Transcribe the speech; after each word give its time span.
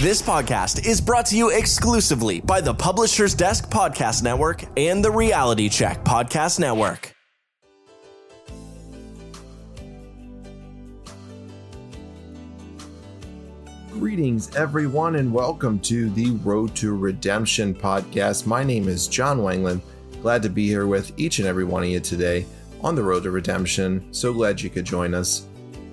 This 0.00 0.20
podcast 0.20 0.86
is 0.86 1.00
brought 1.00 1.24
to 1.26 1.38
you 1.38 1.48
exclusively 1.48 2.42
by 2.42 2.60
the 2.60 2.74
Publisher's 2.74 3.34
Desk 3.34 3.70
Podcast 3.70 4.22
Network 4.22 4.62
and 4.76 5.02
the 5.02 5.10
Reality 5.10 5.70
Check 5.70 6.04
Podcast 6.04 6.60
Network. 6.60 7.14
Greetings, 13.90 14.54
everyone, 14.54 15.16
and 15.16 15.32
welcome 15.32 15.78
to 15.80 16.10
the 16.10 16.32
Road 16.44 16.76
to 16.76 16.94
Redemption 16.94 17.74
podcast. 17.74 18.46
My 18.46 18.62
name 18.62 18.88
is 18.88 19.08
Jon 19.08 19.38
Wangland. 19.38 19.80
Glad 20.20 20.42
to 20.42 20.50
be 20.50 20.66
here 20.66 20.86
with 20.86 21.10
each 21.18 21.38
and 21.38 21.48
every 21.48 21.64
one 21.64 21.82
of 21.82 21.88
you 21.88 22.00
today 22.00 22.44
on 22.82 22.94
the 22.94 23.02
Road 23.02 23.22
to 23.22 23.30
Redemption. 23.30 24.12
So 24.12 24.34
glad 24.34 24.60
you 24.60 24.68
could 24.68 24.84
join 24.84 25.14
us. 25.14 25.46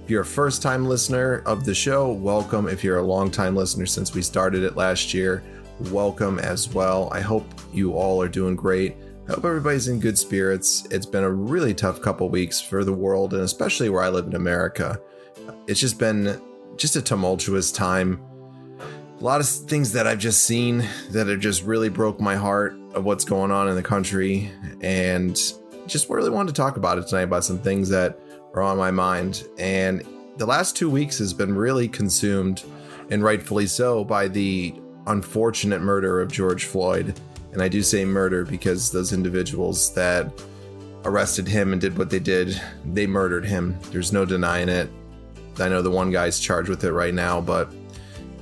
If 0.04 0.10
you're 0.10 0.24
a 0.24 0.26
first 0.26 0.62
time 0.62 0.86
listener 0.86 1.44
of 1.46 1.64
the 1.64 1.74
show, 1.74 2.12
welcome. 2.12 2.68
If 2.68 2.84
you're 2.84 2.98
a 2.98 3.04
long 3.04 3.32
time 3.32 3.56
listener 3.56 3.86
since 3.86 4.14
we 4.14 4.22
started 4.22 4.62
it 4.64 4.76
last 4.76 5.14
year, 5.14 5.42
welcome 5.92 6.40
as 6.40 6.68
well. 6.68 7.08
I 7.14 7.22
hope 7.22 7.46
you 7.72 7.94
all 7.94 8.22
are 8.22 8.28
doing 8.28 8.58
great. 8.58 8.98
I 9.30 9.32
hope 9.32 9.46
everybody's 9.46 9.88
in 9.88 10.02
good 10.02 10.18
spirits. 10.20 10.86
It's 10.92 11.06
been 11.06 11.24
a 11.24 11.32
really 11.32 11.74
tough 11.74 12.02
couple 12.02 12.28
weeks 12.28 12.60
for 12.60 12.84
the 12.84 12.92
world, 12.92 13.34
and 13.34 13.44
especially 13.44 13.88
where 13.88 14.04
I 14.04 14.10
live 14.10 14.28
in 14.28 14.36
America. 14.36 15.00
It's 15.68 15.80
just 15.80 15.98
been 15.98 16.38
just 16.76 16.98
a 16.98 17.02
tumultuous 17.02 17.72
time. 17.72 18.22
A 19.22 19.24
lot 19.24 19.40
of 19.40 19.48
things 19.48 19.94
that 19.94 20.06
I've 20.06 20.20
just 20.20 20.44
seen 20.44 20.86
that 21.12 21.28
have 21.28 21.40
just 21.40 21.64
really 21.64 21.88
broke 21.88 22.20
my 22.20 22.36
heart 22.36 22.76
of 22.94 23.06
what's 23.06 23.24
going 23.24 23.52
on 23.52 23.70
in 23.70 23.76
the 23.76 23.82
country, 23.82 24.52
and 24.82 25.34
just 25.88 26.10
really 26.10 26.30
wanted 26.30 26.54
to 26.54 26.62
talk 26.62 26.76
about 26.76 26.98
it 26.98 27.08
tonight 27.08 27.22
about 27.22 27.46
some 27.46 27.60
things 27.60 27.88
that 27.88 28.20
are 28.54 28.62
on 28.62 28.78
my 28.78 28.92
mind. 28.92 29.48
And 29.58 30.04
the 30.38 30.46
last 30.46 30.76
two 30.76 30.90
weeks 30.90 31.18
has 31.20 31.34
been 31.34 31.56
really 31.56 31.88
consumed, 31.88 32.64
and 33.10 33.24
rightfully 33.24 33.68
so, 33.68 34.04
by 34.04 34.28
the 34.28 34.74
unfortunate 35.08 35.82
murder 35.82 36.22
of 36.22 36.32
George 36.32 36.66
Floyd. 36.66 37.20
And 37.52 37.62
I 37.62 37.68
do 37.68 37.84
say 37.84 38.06
murder 38.06 38.46
because 38.46 38.92
those 38.92 39.14
individuals 39.14 39.94
that 39.94 40.32
arrested 41.06 41.48
him 41.48 41.72
and 41.72 41.82
did 41.82 41.98
what 41.98 42.10
they 42.10 42.20
did, 42.20 42.60
they 42.86 43.06
murdered 43.06 43.46
him. 43.46 43.78
There's 43.92 44.14
no 44.14 44.26
denying 44.26 44.70
it. 44.70 44.90
I 45.60 45.70
know 45.70 45.82
the 45.82 45.92
one 45.92 46.10
guy's 46.10 46.40
charged 46.40 46.70
with 46.70 46.84
it 46.84 46.94
right 46.94 47.14
now, 47.14 47.42
but 47.42 47.72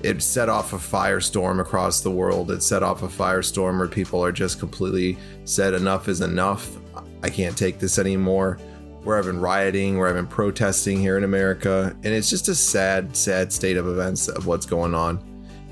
it 0.04 0.22
set 0.22 0.50
off 0.50 0.74
a 0.74 0.78
firestorm 0.78 1.60
across 1.60 2.02
the 2.02 2.12
world. 2.12 2.52
It 2.52 2.64
set 2.64 2.84
off 2.84 3.04
a 3.04 3.08
firestorm 3.08 3.78
where 3.78 3.88
people 3.88 4.24
are 4.24 4.32
just 4.32 4.60
completely 4.60 5.18
said 5.46 5.74
enough 5.74 6.08
is 6.08 6.22
enough. 6.22 6.78
I 7.24 7.30
can't 7.30 7.58
take 7.58 7.80
this 7.80 8.00
anymore. 8.00 8.58
We're 9.04 9.24
been 9.24 9.42
rioting, 9.42 9.98
where 9.98 10.08
I've 10.08 10.16
been 10.16 10.28
protesting 10.28 11.00
here 11.00 11.18
in 11.18 11.24
America, 11.24 11.96
and 12.04 12.14
it's 12.14 12.30
just 12.30 12.50
a 12.50 12.56
sad, 12.56 13.16
sad 13.16 13.52
state 13.52 13.76
of 13.76 13.88
events 13.88 14.28
of 14.28 14.46
what's 14.46 14.68
going 14.68 14.94
on. 14.94 15.20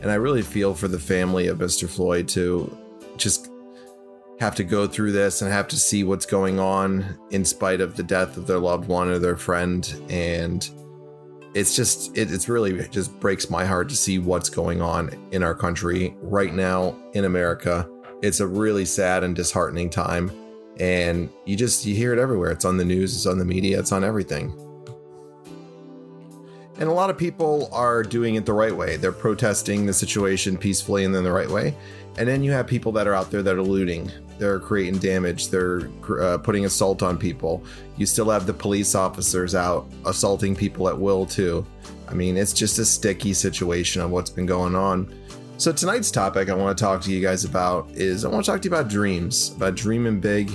And 0.02 0.10
I 0.10 0.16
really 0.16 0.42
feel 0.42 0.74
for 0.74 0.88
the 0.88 0.98
family 0.98 1.48
of 1.48 1.60
Mr. 1.60 1.88
Floyd 1.88 2.28
to 2.30 2.76
just 3.18 3.52
have 4.40 4.56
to 4.56 4.64
go 4.64 4.88
through 4.88 5.12
this 5.12 5.44
and 5.44 5.52
have 5.52 5.68
to 5.68 5.78
see 5.78 6.04
what's 6.04 6.26
going 6.26 6.60
on 6.60 7.20
in 7.30 7.46
spite 7.46 7.82
of 7.82 7.96
the 7.96 8.02
death 8.02 8.36
of 8.36 8.48
their 8.48 8.58
loved 8.58 8.88
one 8.88 9.10
or 9.10 9.20
their 9.20 9.36
friend. 9.36 9.94
And 10.10 10.68
it's 11.54 11.76
just, 11.76 12.18
it, 12.18 12.32
it's 12.32 12.50
really 12.50 12.80
it 12.80 12.92
just 12.92 13.20
breaks 13.20 13.52
my 13.52 13.64
heart 13.64 13.90
to 13.90 13.96
see 13.96 14.18
what's 14.18 14.50
going 14.50 14.82
on 14.82 15.12
in 15.32 15.44
our 15.44 15.54
country 15.54 16.16
right 16.22 16.54
now 16.54 16.96
in 17.14 17.26
America. 17.26 17.88
It's 18.24 18.40
a 18.40 18.48
really 18.48 18.86
sad 18.86 19.24
and 19.24 19.36
disheartening 19.36 19.92
time 19.92 20.32
and 20.80 21.30
you 21.46 21.56
just 21.56 21.86
you 21.86 21.96
hear 21.96 22.14
it 22.14 22.20
everywhere. 22.20 22.52
It's 22.52 22.66
on 22.66 22.78
the 22.78 22.86
news 22.86 23.16
it's 23.16 23.26
on 23.26 23.38
the 23.38 23.46
media 23.46 23.80
it's 23.80 23.92
on 23.92 24.04
everything. 24.04 24.54
And 26.80 26.88
a 26.88 26.94
lot 26.94 27.10
of 27.10 27.18
people 27.18 27.70
are 27.74 28.04
doing 28.04 28.36
it 28.36 28.46
the 28.46 28.54
right 28.54 28.76
way. 28.76 28.96
They're 28.96 29.12
protesting 29.12 29.86
the 29.86 29.92
situation 29.92 30.58
peacefully 30.58 31.04
and 31.04 31.14
then 31.14 31.26
the 31.26 31.32
right 31.32 31.50
way. 31.50 31.76
And 32.18 32.28
then 32.28 32.42
you 32.42 32.52
have 32.54 32.68
people 32.68 32.94
that 32.94 33.06
are 33.06 33.14
out 33.14 33.32
there 33.32 33.44
that 33.44 33.54
are 33.54 33.62
looting. 33.62 34.10
They're 34.38 34.62
creating 34.62 35.00
damage. 35.00 35.50
They're 35.50 35.90
uh, 36.22 36.38
putting 36.38 36.64
assault 36.64 37.04
on 37.04 37.18
people. 37.18 37.66
You 37.98 38.06
still 38.06 38.30
have 38.30 38.46
the 38.46 38.54
police 38.54 38.96
officers 38.96 39.56
out 39.56 39.92
assaulting 40.06 40.56
people 40.56 40.88
at 40.88 40.98
will 40.98 41.26
too. 41.26 41.66
I 42.08 42.14
mean 42.14 42.38
it's 42.38 42.54
just 42.54 42.80
a 42.80 42.86
sticky 42.86 43.34
situation 43.34 44.02
of 44.02 44.10
what's 44.12 44.30
been 44.30 44.46
going 44.46 44.74
on. 44.74 45.14
So 45.58 45.74
tonight's 45.74 46.12
topic 46.12 46.50
I 46.50 46.54
want 46.54 46.78
to 46.78 46.82
talk 46.82 47.02
to 47.02 47.12
you 47.12 47.22
guys 47.22 47.44
about 47.44 47.90
is 47.92 48.24
I 48.24 48.30
want 48.30 48.46
to 48.46 48.52
talk 48.52 48.62
to 48.62 48.70
you 48.70 48.74
about 48.74 48.90
dreams, 48.90 49.54
about 49.58 49.76
dreaming 49.76 50.22
big, 50.22 50.50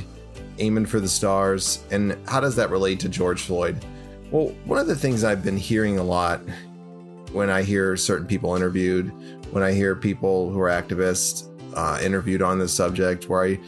aiming 0.59 0.87
for 0.87 1.01
the 1.01 1.09
stars, 1.09 1.85
and 1.91 2.17
how 2.29 2.41
does 2.41 2.57
that 2.57 2.71
relate 2.71 3.01
to 3.01 3.09
George 3.09 3.43
Floyd? 3.43 3.85
Well, 4.31 4.49
one 4.65 4.79
of 4.79 4.87
the 4.87 4.97
things 4.97 5.25
I've 5.25 5.45
been 5.45 5.57
hearing 5.57 5.99
a 5.99 6.03
lot 6.03 6.41
when 7.33 7.51
I 7.51 7.63
hear 7.63 7.97
certain 7.97 8.27
people 8.27 8.55
interviewed, 8.55 9.13
when 9.53 9.63
I 9.63 9.73
hear 9.73 9.95
people 9.95 10.51
who 10.51 10.61
are 10.61 10.71
activists 10.71 11.49
uh, 11.77 12.01
interviewed 12.03 12.43
on 12.43 12.59
this 12.59 12.73
subject, 12.73 13.29
where 13.29 13.45
I 13.45 13.61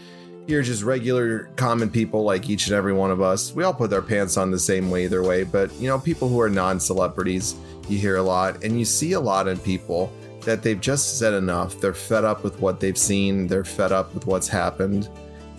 hear 0.46 0.62
just 0.62 0.82
regular 0.82 1.50
common 1.56 1.90
people 1.90 2.22
like 2.22 2.48
each 2.48 2.68
and 2.68 2.76
every 2.76 2.92
one 2.92 3.10
of 3.10 3.20
us, 3.20 3.52
we 3.52 3.64
all 3.64 3.74
put 3.74 3.92
our 3.92 4.02
pants 4.02 4.36
on 4.36 4.50
the 4.50 4.58
same 4.58 4.90
way 4.90 5.04
either 5.04 5.22
way, 5.22 5.42
but 5.42 5.72
you 5.80 5.88
know, 5.88 5.98
people 5.98 6.28
who 6.28 6.40
are 6.40 6.48
non 6.48 6.78
celebrities, 6.78 7.56
you 7.88 7.98
hear 7.98 8.16
a 8.16 8.22
lot, 8.22 8.62
and 8.64 8.78
you 8.78 8.84
see 8.84 9.12
a 9.12 9.20
lot 9.20 9.48
in 9.48 9.58
people 9.58 10.12
that 10.42 10.62
they've 10.62 10.80
just 10.80 11.18
said 11.18 11.34
enough. 11.34 11.80
They're 11.80 11.92
fed 11.92 12.24
up 12.24 12.44
with 12.44 12.60
what 12.60 12.78
they've 12.78 12.96
seen, 12.96 13.48
they're 13.48 13.64
fed 13.64 13.92
up 13.92 14.14
with 14.14 14.26
what's 14.26 14.48
happened. 14.48 15.10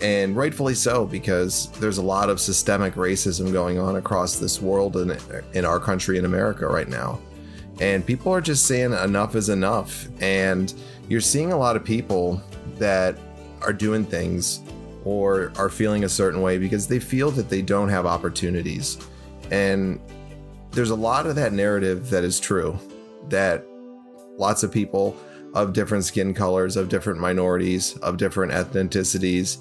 And 0.02 0.36
rightfully 0.36 0.76
so, 0.76 1.06
because 1.06 1.72
there's 1.80 1.98
a 1.98 2.04
lot 2.04 2.30
of 2.30 2.40
systemic 2.40 2.94
racism 2.94 3.52
going 3.52 3.80
on 3.80 3.96
across 3.96 4.38
this 4.38 4.62
world 4.62 4.96
and 4.98 5.18
in 5.54 5.66
our 5.66 5.80
country 5.80 6.18
in 6.18 6.26
America 6.26 6.68
right 6.68 6.88
now. 6.88 7.20
And 7.80 8.06
people 8.06 8.32
are 8.32 8.42
just 8.42 8.66
saying 8.66 8.94
enough 8.94 9.36
is 9.36 9.50
enough. 9.50 10.08
And 10.20 10.74
you're 11.10 11.22
seeing 11.22 11.52
a 11.52 11.58
lot 11.58 11.76
of 11.76 11.84
people 11.84 12.42
that 12.78 13.18
are 13.62 13.74
doing 13.74 14.06
things 14.06 14.62
or 15.04 15.52
are 15.58 15.70
feeling 15.70 16.04
a 16.04 16.10
certain 16.10 16.42
way 16.42 16.58
because 16.58 16.88
they 16.88 17.00
feel 17.00 17.32
that 17.32 17.50
they 17.50 17.62
don't 17.62 17.90
have 17.90 18.06
opportunities. 18.06 18.98
And 19.52 20.00
there's 20.72 20.90
a 20.92 20.96
lot 20.96 21.26
of 21.26 21.36
that 21.36 21.54
narrative 21.54 22.10
that 22.12 22.24
is 22.24 22.40
true 22.40 22.78
that 23.30 23.66
lots 24.38 24.62
of 24.62 24.72
people 24.72 25.18
of 25.56 25.74
different 25.74 26.04
skin 26.04 26.34
colors, 26.34 26.76
of 26.76 26.90
different 26.90 27.20
minorities, 27.20 27.98
of 27.98 28.18
different 28.18 28.52
ethnicities 28.52 29.58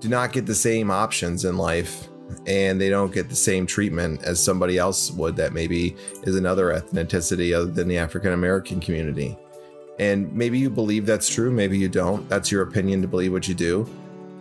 do 0.00 0.08
not 0.08 0.32
get 0.32 0.46
the 0.46 0.54
same 0.54 0.90
options 0.90 1.44
in 1.44 1.56
life 1.56 2.08
and 2.46 2.80
they 2.80 2.88
don't 2.88 3.12
get 3.12 3.28
the 3.28 3.36
same 3.36 3.66
treatment 3.66 4.22
as 4.22 4.42
somebody 4.42 4.78
else 4.78 5.10
would 5.12 5.36
that 5.36 5.52
maybe 5.52 5.96
is 6.22 6.36
another 6.36 6.66
ethnicity 6.66 7.54
other 7.54 7.70
than 7.70 7.88
the 7.88 7.98
African 7.98 8.32
American 8.32 8.80
community. 8.80 9.36
And 9.98 10.32
maybe 10.32 10.58
you 10.58 10.70
believe 10.70 11.06
that's 11.06 11.28
true, 11.28 11.50
maybe 11.50 11.76
you 11.78 11.88
don't. 11.88 12.28
That's 12.28 12.52
your 12.52 12.62
opinion 12.62 13.02
to 13.02 13.08
believe 13.08 13.32
what 13.32 13.48
you 13.48 13.54
do. 13.54 13.88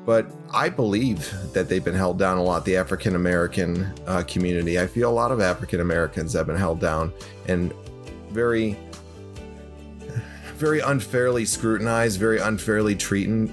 But 0.05 0.27
I 0.53 0.69
believe 0.69 1.33
that 1.53 1.67
they've 1.67 1.83
been 1.83 1.95
held 1.95 2.17
down 2.19 2.37
a 2.37 2.43
lot, 2.43 2.63
the 2.63 2.77
African 2.77 3.15
American 3.15 3.91
uh, 4.05 4.23
community. 4.23 4.79
I 4.79 4.87
feel 4.87 5.09
a 5.09 5.11
lot 5.11 5.31
of 5.31 5.41
African 5.41 5.81
Americans 5.81 6.33
have 6.33 6.47
been 6.47 6.55
held 6.55 6.79
down 6.79 7.11
and 7.47 7.73
very 8.29 8.77
very 10.57 10.79
unfairly 10.79 11.45
scrutinized, 11.45 12.19
very 12.19 12.39
unfairly 12.39 12.97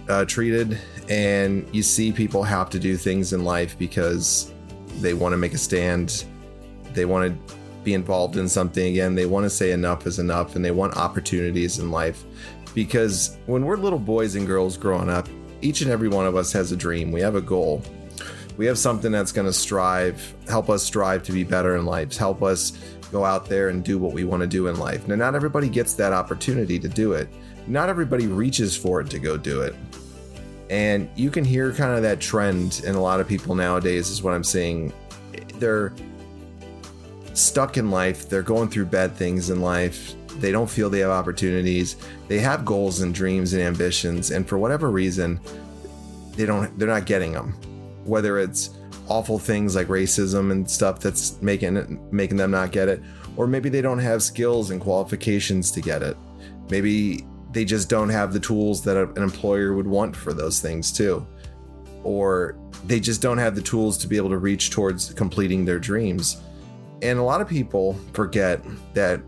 uh, 0.08 0.24
treated, 0.24 0.78
and 1.08 1.68
you 1.72 1.82
see 1.82 2.12
people 2.12 2.42
have 2.42 2.70
to 2.70 2.78
do 2.78 2.96
things 2.96 3.32
in 3.32 3.44
life 3.44 3.78
because 3.78 4.52
they 5.00 5.14
want 5.14 5.32
to 5.32 5.36
make 5.36 5.54
a 5.54 5.58
stand, 5.58 6.24
they 6.92 7.04
want 7.04 7.46
to 7.48 7.54
be 7.82 7.94
involved 7.94 8.36
in 8.36 8.48
something 8.48 8.86
again, 8.86 9.14
they 9.14 9.26
want 9.26 9.44
to 9.44 9.50
say 9.50 9.72
enough 9.72 10.06
is 10.06 10.18
enough, 10.18 10.56
and 10.56 10.64
they 10.64 10.70
want 10.70 10.96
opportunities 10.96 11.78
in 11.78 11.90
life. 11.90 12.24
Because 12.74 13.36
when 13.46 13.64
we're 13.64 13.76
little 13.76 13.98
boys 13.98 14.34
and 14.34 14.46
girls 14.46 14.76
growing 14.76 15.10
up, 15.10 15.28
each 15.60 15.82
and 15.82 15.90
every 15.90 16.08
one 16.08 16.26
of 16.26 16.34
us 16.36 16.52
has 16.52 16.72
a 16.72 16.76
dream. 16.76 17.12
We 17.12 17.20
have 17.20 17.36
a 17.36 17.40
goal. 17.40 17.82
We 18.56 18.66
have 18.66 18.78
something 18.78 19.12
that's 19.12 19.32
going 19.32 19.46
to 19.46 19.52
strive, 19.52 20.34
help 20.48 20.70
us 20.70 20.82
strive 20.82 21.22
to 21.24 21.32
be 21.32 21.44
better 21.44 21.76
in 21.76 21.84
life, 21.84 22.16
help 22.16 22.42
us 22.42 22.72
go 23.10 23.24
out 23.24 23.46
there 23.46 23.68
and 23.68 23.84
do 23.84 23.98
what 23.98 24.12
we 24.12 24.24
want 24.24 24.40
to 24.42 24.46
do 24.46 24.68
in 24.68 24.78
life. 24.78 25.06
Now, 25.06 25.16
not 25.16 25.34
everybody 25.34 25.68
gets 25.68 25.94
that 25.94 26.12
opportunity 26.12 26.78
to 26.78 26.88
do 26.88 27.12
it. 27.12 27.28
Not 27.66 27.88
everybody 27.88 28.26
reaches 28.26 28.76
for 28.76 29.00
it 29.00 29.10
to 29.10 29.18
go 29.18 29.36
do 29.36 29.62
it. 29.62 29.74
And 30.70 31.08
you 31.14 31.30
can 31.30 31.44
hear 31.44 31.72
kind 31.72 31.94
of 31.94 32.02
that 32.02 32.20
trend 32.20 32.82
in 32.84 32.94
a 32.94 33.00
lot 33.00 33.20
of 33.20 33.28
people 33.28 33.54
nowadays, 33.54 34.08
is 34.08 34.22
what 34.22 34.34
I'm 34.34 34.44
seeing. 34.44 34.92
They're 35.56 35.92
stuck 37.34 37.76
in 37.76 37.90
life, 37.90 38.28
they're 38.28 38.42
going 38.42 38.68
through 38.68 38.86
bad 38.86 39.14
things 39.14 39.50
in 39.50 39.60
life. 39.60 40.14
They 40.40 40.50
don't 40.50 40.68
feel 40.68 40.90
they 40.90 41.00
have 41.00 41.10
opportunities. 41.10 41.96
They 42.26 42.40
have 42.40 42.64
goals 42.64 43.00
and 43.00 43.14
dreams 43.14 43.52
and 43.52 43.62
ambitions, 43.62 44.32
and 44.32 44.48
for 44.48 44.58
whatever 44.58 44.90
reason, 44.90 45.40
they 46.32 46.44
don't 46.44 46.76
they're 46.76 46.88
not 46.88 47.06
getting 47.06 47.32
them. 47.32 47.52
Whether 48.04 48.38
it's 48.38 48.70
awful 49.08 49.38
things 49.38 49.76
like 49.76 49.88
racism 49.88 50.50
and 50.50 50.68
stuff 50.68 50.98
that's 51.00 51.40
making 51.42 51.76
it, 51.76 51.88
making 52.12 52.36
them 52.36 52.50
not 52.50 52.72
get 52.72 52.88
it 52.88 53.02
or 53.36 53.46
maybe 53.46 53.68
they 53.68 53.82
don't 53.82 53.98
have 53.98 54.22
skills 54.22 54.70
and 54.70 54.80
qualifications 54.80 55.70
to 55.70 55.80
get 55.80 56.02
it 56.02 56.16
maybe 56.70 57.24
they 57.54 57.64
just 57.64 57.88
don't 57.88 58.10
have 58.10 58.32
the 58.32 58.40
tools 58.40 58.82
that 58.82 58.96
an 58.96 59.22
employer 59.22 59.74
would 59.74 59.86
want 59.86 60.14
for 60.14 60.32
those 60.32 60.60
things 60.60 60.92
too 60.92 61.26
or 62.02 62.58
they 62.86 63.00
just 63.00 63.22
don't 63.22 63.38
have 63.38 63.54
the 63.54 63.62
tools 63.62 63.96
to 63.96 64.06
be 64.06 64.18
able 64.18 64.28
to 64.28 64.36
reach 64.36 64.70
towards 64.70 65.14
completing 65.14 65.64
their 65.64 65.78
dreams 65.78 66.42
and 67.04 67.18
a 67.18 67.22
lot 67.22 67.40
of 67.40 67.48
people 67.48 67.98
forget 68.12 68.64
that 68.94 69.20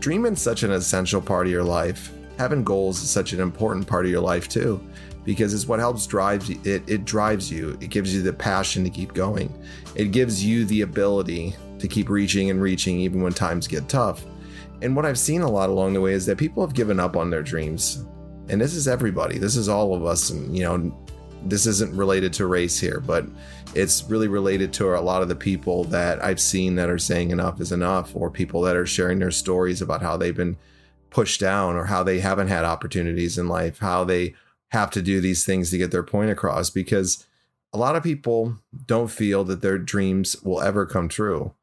dreaming's 0.00 0.42
such 0.42 0.62
an 0.62 0.72
essential 0.72 1.20
part 1.20 1.46
of 1.46 1.52
your 1.52 1.62
life. 1.62 2.12
Having 2.38 2.64
goals 2.64 3.02
is 3.02 3.10
such 3.10 3.32
an 3.32 3.40
important 3.40 3.86
part 3.86 4.06
of 4.06 4.10
your 4.10 4.20
life 4.20 4.48
too, 4.48 4.84
because 5.24 5.54
it's 5.54 5.68
what 5.68 5.78
helps 5.78 6.06
drive 6.06 6.48
it. 6.66 6.82
It 6.88 7.04
drives 7.04 7.50
you. 7.50 7.78
It 7.80 7.90
gives 7.90 8.14
you 8.14 8.22
the 8.22 8.32
passion 8.32 8.82
to 8.84 8.90
keep 8.90 9.12
going. 9.12 9.56
It 9.94 10.10
gives 10.10 10.44
you 10.44 10.64
the 10.64 10.80
ability 10.80 11.54
to 11.78 11.86
keep 11.86 12.08
reaching 12.08 12.50
and 12.50 12.60
reaching 12.60 12.98
even 12.98 13.22
when 13.22 13.32
times 13.34 13.68
get 13.68 13.88
tough. 13.88 14.24
And 14.82 14.96
what 14.96 15.04
I've 15.04 15.18
seen 15.18 15.42
a 15.42 15.50
lot 15.50 15.68
along 15.68 15.92
the 15.92 16.00
way 16.00 16.12
is 16.12 16.26
that 16.26 16.38
people 16.38 16.64
have 16.64 16.74
given 16.74 16.98
up 16.98 17.16
on 17.16 17.30
their 17.30 17.42
dreams. 17.42 18.04
And 18.48 18.60
this 18.60 18.74
is 18.74 18.88
everybody. 18.88 19.38
This 19.38 19.56
is 19.56 19.68
all 19.68 19.94
of 19.94 20.04
us. 20.04 20.30
And 20.30 20.56
you 20.56 20.64
know, 20.64 21.06
this 21.44 21.66
isn't 21.66 21.94
related 21.94 22.32
to 22.34 22.46
race 22.46 22.78
here, 22.78 23.00
but 23.00 23.26
it's 23.74 24.04
really 24.04 24.28
related 24.28 24.72
to 24.74 24.96
a 24.96 25.00
lot 25.00 25.22
of 25.22 25.28
the 25.28 25.36
people 25.36 25.84
that 25.84 26.22
I've 26.22 26.40
seen 26.40 26.74
that 26.74 26.90
are 26.90 26.98
saying 26.98 27.30
enough 27.30 27.60
is 27.60 27.72
enough, 27.72 28.14
or 28.14 28.30
people 28.30 28.62
that 28.62 28.76
are 28.76 28.86
sharing 28.86 29.18
their 29.18 29.30
stories 29.30 29.80
about 29.80 30.02
how 30.02 30.16
they've 30.16 30.36
been 30.36 30.56
pushed 31.10 31.40
down 31.40 31.76
or 31.76 31.84
how 31.84 32.02
they 32.02 32.20
haven't 32.20 32.48
had 32.48 32.64
opportunities 32.64 33.38
in 33.38 33.48
life, 33.48 33.78
how 33.78 34.04
they 34.04 34.34
have 34.70 34.90
to 34.90 35.02
do 35.02 35.20
these 35.20 35.44
things 35.44 35.70
to 35.70 35.78
get 35.78 35.90
their 35.90 36.02
point 36.02 36.30
across. 36.30 36.70
Because 36.70 37.26
a 37.72 37.78
lot 37.78 37.96
of 37.96 38.02
people 38.02 38.56
don't 38.86 39.10
feel 39.10 39.44
that 39.44 39.62
their 39.62 39.78
dreams 39.78 40.40
will 40.42 40.60
ever 40.60 40.86
come 40.86 41.08
true. 41.08 41.54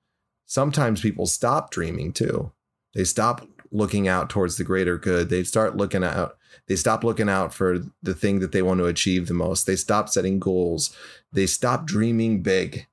Sometimes 0.46 1.02
people 1.02 1.26
stop 1.26 1.72
dreaming 1.72 2.14
too. 2.14 2.52
They 2.98 3.04
stop 3.04 3.48
looking 3.72 4.08
out 4.08 4.28
towards 4.28 4.58
the 4.58 4.64
greater 4.64 4.98
good. 4.98 5.30
They 5.30 5.44
start 5.44 5.78
looking 5.78 6.04
out 6.04 6.36
they 6.68 6.76
stop 6.76 7.04
looking 7.04 7.30
out 7.30 7.54
for 7.54 7.80
the 8.02 8.16
thing 8.16 8.40
that 8.40 8.52
they 8.52 8.64
want 8.64 8.80
to 8.80 8.88
achieve 8.88 9.28
the 9.28 9.36
most. 9.36 9.68
They 9.68 9.76
stop 9.76 10.10
setting 10.10 10.40
goals. 10.40 10.96
They 11.32 11.46
stop 11.46 11.86
dreaming 11.86 12.42
big. 12.42 12.88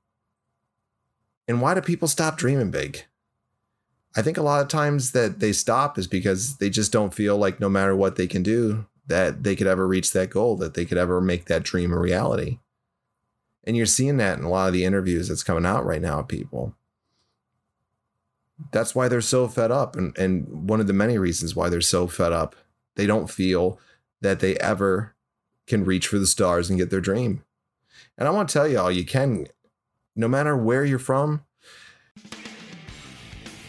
And 1.49 1.63
why 1.63 1.75
do 1.75 1.81
people 1.81 2.07
stop 2.07 2.37
dreaming 2.37 2.71
big? 2.71 3.05
I 4.15 4.21
think 4.21 4.37
a 4.37 4.43
lot 4.43 4.61
of 4.61 4.69
times 4.69 5.13
that 5.13 5.41
they 5.41 5.53
stop 5.53 5.99
is 5.99 6.07
because 6.07 6.59
they 6.59 6.69
just 6.69 6.93
don't 6.93 7.15
feel 7.15 7.39
like 7.39 7.59
no 7.59 7.71
matter 7.71 7.97
what 7.97 8.17
they 8.17 8.27
can 8.27 8.43
do, 8.43 8.87
that 9.07 9.43
they 9.43 9.57
could 9.57 9.67
ever 9.67 9.89
reach 9.89 10.13
that 10.13 10.31
goal, 10.31 10.57
that 10.57 10.75
they 10.75 10.85
could 10.85 10.99
ever 10.99 11.21
make 11.21 11.47
that 11.47 11.63
dream 11.63 11.93
a 11.93 11.99
reality. 11.99 12.59
And 13.65 13.75
you're 13.77 13.87
seeing 13.87 14.19
that 14.19 14.39
in 14.39 14.45
a 14.45 14.51
lot 14.51 14.69
of 14.69 14.75
the 14.75 14.85
interviews 14.85 15.29
that's 15.29 15.43
coming 15.43 15.67
out 15.67 15.87
right 15.87 16.03
now, 16.03 16.23
people. 16.23 16.75
That's 18.71 18.95
why 18.95 19.09
they're 19.09 19.21
so 19.21 19.49
fed 19.49 19.71
up. 19.71 19.97
And, 19.97 20.17
and 20.17 20.69
one 20.69 20.81
of 20.81 20.87
the 20.87 20.93
many 20.93 21.19
reasons 21.19 21.57
why 21.57 21.69
they're 21.69 21.81
so 21.81 22.07
fed 22.07 22.33
up 22.33 22.57
they 22.97 23.07
don't 23.07 23.31
feel 23.31 23.79
that 24.21 24.41
they 24.41 24.57
ever 24.57 25.15
can 25.67 25.85
reach 25.85 26.07
for 26.07 26.19
the 26.19 26.27
stars 26.27 26.71
and 26.71 26.79
get 26.79 26.91
their 26.91 27.01
dream. 27.01 27.43
And 28.17 28.29
I 28.29 28.31
want 28.31 28.49
to 28.49 28.53
tell 28.53 28.69
y'all, 28.69 28.91
you 28.91 29.05
can, 29.05 29.47
no 30.15 30.29
matter 30.29 30.57
where 30.57 30.85
you're 30.85 30.99
from. 30.99 31.45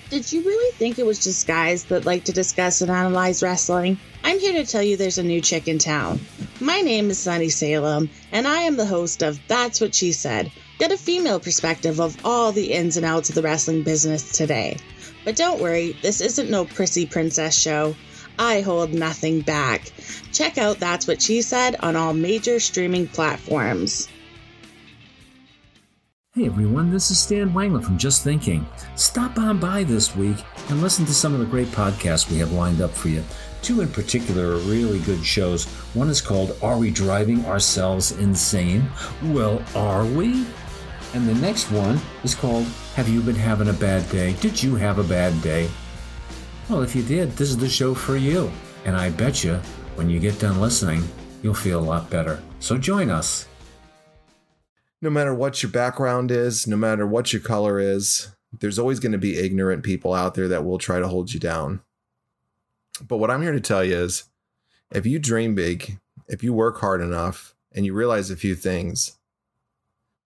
Did 0.10 0.32
you 0.32 0.44
really 0.44 0.72
think 0.74 1.00
it 1.00 1.06
was 1.06 1.24
just 1.24 1.48
guys 1.48 1.86
that 1.86 2.06
like 2.06 2.26
to 2.26 2.32
discuss 2.32 2.82
and 2.82 2.92
analyze 2.92 3.42
wrestling? 3.42 4.00
I'm 4.24 4.40
here 4.40 4.54
to 4.54 4.70
tell 4.70 4.84
you 4.84 4.98
there's 4.98 5.18
a 5.18 5.24
new 5.24 5.42
chick 5.42 5.68
in 5.68 5.80
town. 5.80 6.20
My 6.62 6.82
name 6.82 7.10
is 7.10 7.18
Sunny 7.18 7.50
Salem, 7.50 8.10
and 8.32 8.48
I 8.48 8.62
am 8.62 8.78
the 8.78 8.86
host 8.86 9.24
of 9.24 9.40
That's 9.48 9.82
What 9.82 9.96
She 9.96 10.12
Said. 10.12 10.52
Get 10.78 10.92
a 10.92 10.98
female 10.98 11.40
perspective 11.40 12.02
of 12.02 12.18
all 12.26 12.52
the 12.52 12.74
ins 12.74 12.98
and 12.98 13.06
outs 13.06 13.30
of 13.30 13.36
the 13.36 13.42
wrestling 13.42 13.84
business 13.84 14.34
today. 14.34 14.78
But 15.24 15.38
don't 15.38 15.62
worry, 15.62 15.98
this 16.02 16.20
isn't 16.20 16.50
no 16.50 16.66
prissy 16.66 17.06
princess 17.06 17.58
show. 17.58 17.96
I 18.38 18.60
hold 18.60 18.94
nothing 18.94 19.40
back. 19.40 19.92
Check 20.34 20.58
out 20.58 20.80
That's 20.80 21.08
What 21.08 21.22
She 21.22 21.42
Said 21.42 21.78
on 21.80 21.96
all 21.96 22.14
major 22.14 22.60
streaming 22.60 23.08
platforms. 23.08 24.10
Hey 26.34 26.48
everyone, 26.48 26.92
this 26.92 27.10
is 27.10 27.18
Stan 27.18 27.54
Wangler 27.54 27.82
from 27.82 27.98
Just 27.98 28.26
Thinking. 28.26 28.68
Stop 28.96 29.38
on 29.38 29.58
by 29.58 29.86
this 29.86 30.14
week 30.18 30.36
and 30.68 30.82
listen 30.82 31.06
to 31.06 31.14
some 31.14 31.34
of 31.34 31.40
the 31.40 31.46
great 31.46 31.70
podcasts 31.70 32.30
we 32.30 32.38
have 32.40 32.52
lined 32.52 32.82
up 32.82 32.92
for 32.92 33.08
you. 33.08 33.24
Two 33.62 33.80
in 33.80 33.88
particular 33.88 34.52
are 34.52 34.58
really 34.58 35.00
good 35.00 35.26
shows. 35.26 35.64
One 35.94 36.10
is 36.10 36.20
called 36.20 36.58
Are 36.62 36.78
We 36.78 36.92
Driving 36.92 37.46
Ourselves 37.46 38.12
Insane? 38.12 38.90
Well, 39.24 39.64
are 39.74 40.04
we? 40.04 40.46
And 41.16 41.30
the 41.30 41.36
next 41.36 41.72
one 41.72 41.98
is 42.26 42.36
called 42.36 42.66
Have 42.96 43.08
You 43.08 43.22
Been 43.22 43.38
Having 43.38 43.70
a 43.70 43.74
Bad 43.74 44.08
Day? 44.10 44.34
Did 44.42 44.62
you 44.62 44.76
have 44.76 45.00
a 45.00 45.04
bad 45.04 45.42
day? 45.42 45.70
Well, 46.68 46.82
if 46.82 46.94
you 46.94 47.04
did, 47.04 47.32
this 47.32 47.50
is 47.50 47.56
the 47.58 47.70
show 47.70 47.94
for 47.94 48.18
you. 48.18 48.52
And 48.84 48.98
I 48.98 49.12
bet 49.12 49.42
you, 49.42 49.56
when 49.96 50.10
you 50.10 50.20
get 50.20 50.42
done 50.42 50.60
listening, 50.60 51.08
you'll 51.42 51.54
feel 51.54 51.80
a 51.80 51.82
lot 51.82 52.10
better. 52.10 52.44
So 52.60 52.78
join 52.78 53.10
us. 53.10 53.48
No 55.02 55.10
matter 55.10 55.34
what 55.34 55.64
your 55.64 55.72
background 55.72 56.32
is, 56.32 56.68
no 56.68 56.76
matter 56.76 57.08
what 57.08 57.32
your 57.32 57.42
color 57.42 57.80
is, 57.80 58.36
there's 58.60 58.78
always 58.78 59.00
going 59.00 59.14
to 59.14 59.18
be 59.18 59.40
ignorant 59.40 59.84
people 59.84 60.14
out 60.14 60.36
there 60.36 60.50
that 60.50 60.66
will 60.66 60.78
try 60.78 61.00
to 61.00 61.08
hold 61.08 61.34
you 61.34 61.40
down. 61.40 61.80
But 63.08 63.20
what 63.20 63.32
I'm 63.32 63.42
here 63.42 63.54
to 63.54 63.62
tell 63.62 63.86
you 63.86 64.00
is 64.00 64.26
if 64.92 65.06
you 65.06 65.20
dream 65.20 65.56
big, 65.56 65.98
if 66.28 66.44
you 66.44 66.52
work 66.52 66.82
hard 66.82 67.00
enough, 67.00 67.56
and 67.74 67.86
you 67.86 67.94
realize 67.94 68.30
a 68.30 68.36
few 68.36 68.54
things, 68.54 69.18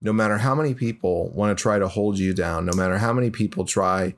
no 0.01 0.13
matter 0.13 0.38
how 0.38 0.56
many 0.56 0.74
people 0.74 1.30
want 1.31 1.56
to 1.56 1.62
try 1.62 1.78
to 1.80 1.88
hold 1.88 2.18
you 2.18 2.34
down, 2.34 2.66
no 2.66 2.74
matter 2.74 2.98
how 2.98 3.13
many 3.13 3.30
people 3.30 3.66
try 3.66 4.16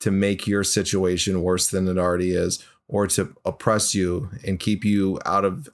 to 0.00 0.10
make 0.10 0.46
your 0.46 0.64
situation 0.64 1.42
worse 1.42 1.68
than 1.68 1.88
it 1.88 1.98
already 1.98 2.32
is 2.32 2.64
or 2.86 3.06
to 3.06 3.34
oppress 3.44 3.94
you 3.94 4.30
and 4.46 4.60
keep 4.60 4.84
you 4.84 5.18
out 5.26 5.44
of 5.44 5.68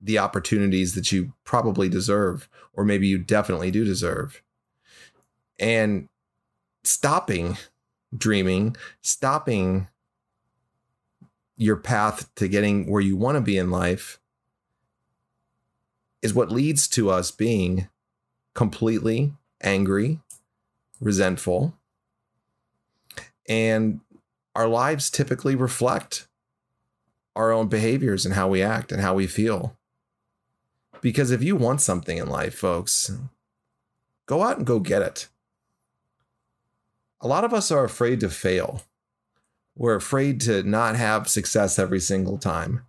the 0.00 0.18
opportunities 0.18 0.94
that 0.94 1.12
you 1.12 1.32
probably 1.44 1.88
deserve 1.88 2.48
or 2.72 2.84
maybe 2.84 3.06
you 3.06 3.18
definitely 3.18 3.70
do 3.70 3.84
deserve. 3.84 4.42
And 5.58 6.08
stopping 6.84 7.56
dreaming 8.16 8.76
stopping 9.00 9.88
your 11.56 11.76
path 11.76 12.32
to 12.34 12.48
getting 12.48 12.90
where 12.90 13.00
you 13.00 13.16
want 13.16 13.36
to 13.36 13.40
be 13.40 13.56
in 13.56 13.70
life 13.70 14.20
is 16.22 16.34
what 16.34 16.50
leads 16.50 16.88
to 16.88 17.10
us 17.10 17.30
being 17.30 17.88
completely 18.54 19.32
angry 19.60 20.20
resentful 21.00 21.74
and 23.48 24.00
our 24.54 24.68
lives 24.68 25.10
typically 25.10 25.54
reflect 25.54 26.28
our 27.36 27.52
own 27.52 27.68
behaviors 27.68 28.24
and 28.24 28.34
how 28.34 28.48
we 28.48 28.62
act 28.62 28.92
and 28.92 29.00
how 29.02 29.14
we 29.14 29.26
feel. 29.26 29.76
Because 31.00 31.30
if 31.30 31.42
you 31.42 31.56
want 31.56 31.80
something 31.80 32.16
in 32.16 32.28
life, 32.28 32.54
folks, 32.54 33.10
go 34.26 34.42
out 34.42 34.58
and 34.58 34.66
go 34.66 34.78
get 34.78 35.02
it. 35.02 35.28
A 37.20 37.28
lot 37.28 37.44
of 37.44 37.52
us 37.52 37.70
are 37.70 37.84
afraid 37.84 38.20
to 38.20 38.30
fail. 38.30 38.82
We're 39.76 39.96
afraid 39.96 40.40
to 40.42 40.62
not 40.62 40.96
have 40.96 41.28
success 41.28 41.78
every 41.78 42.00
single 42.00 42.38
time. 42.38 42.84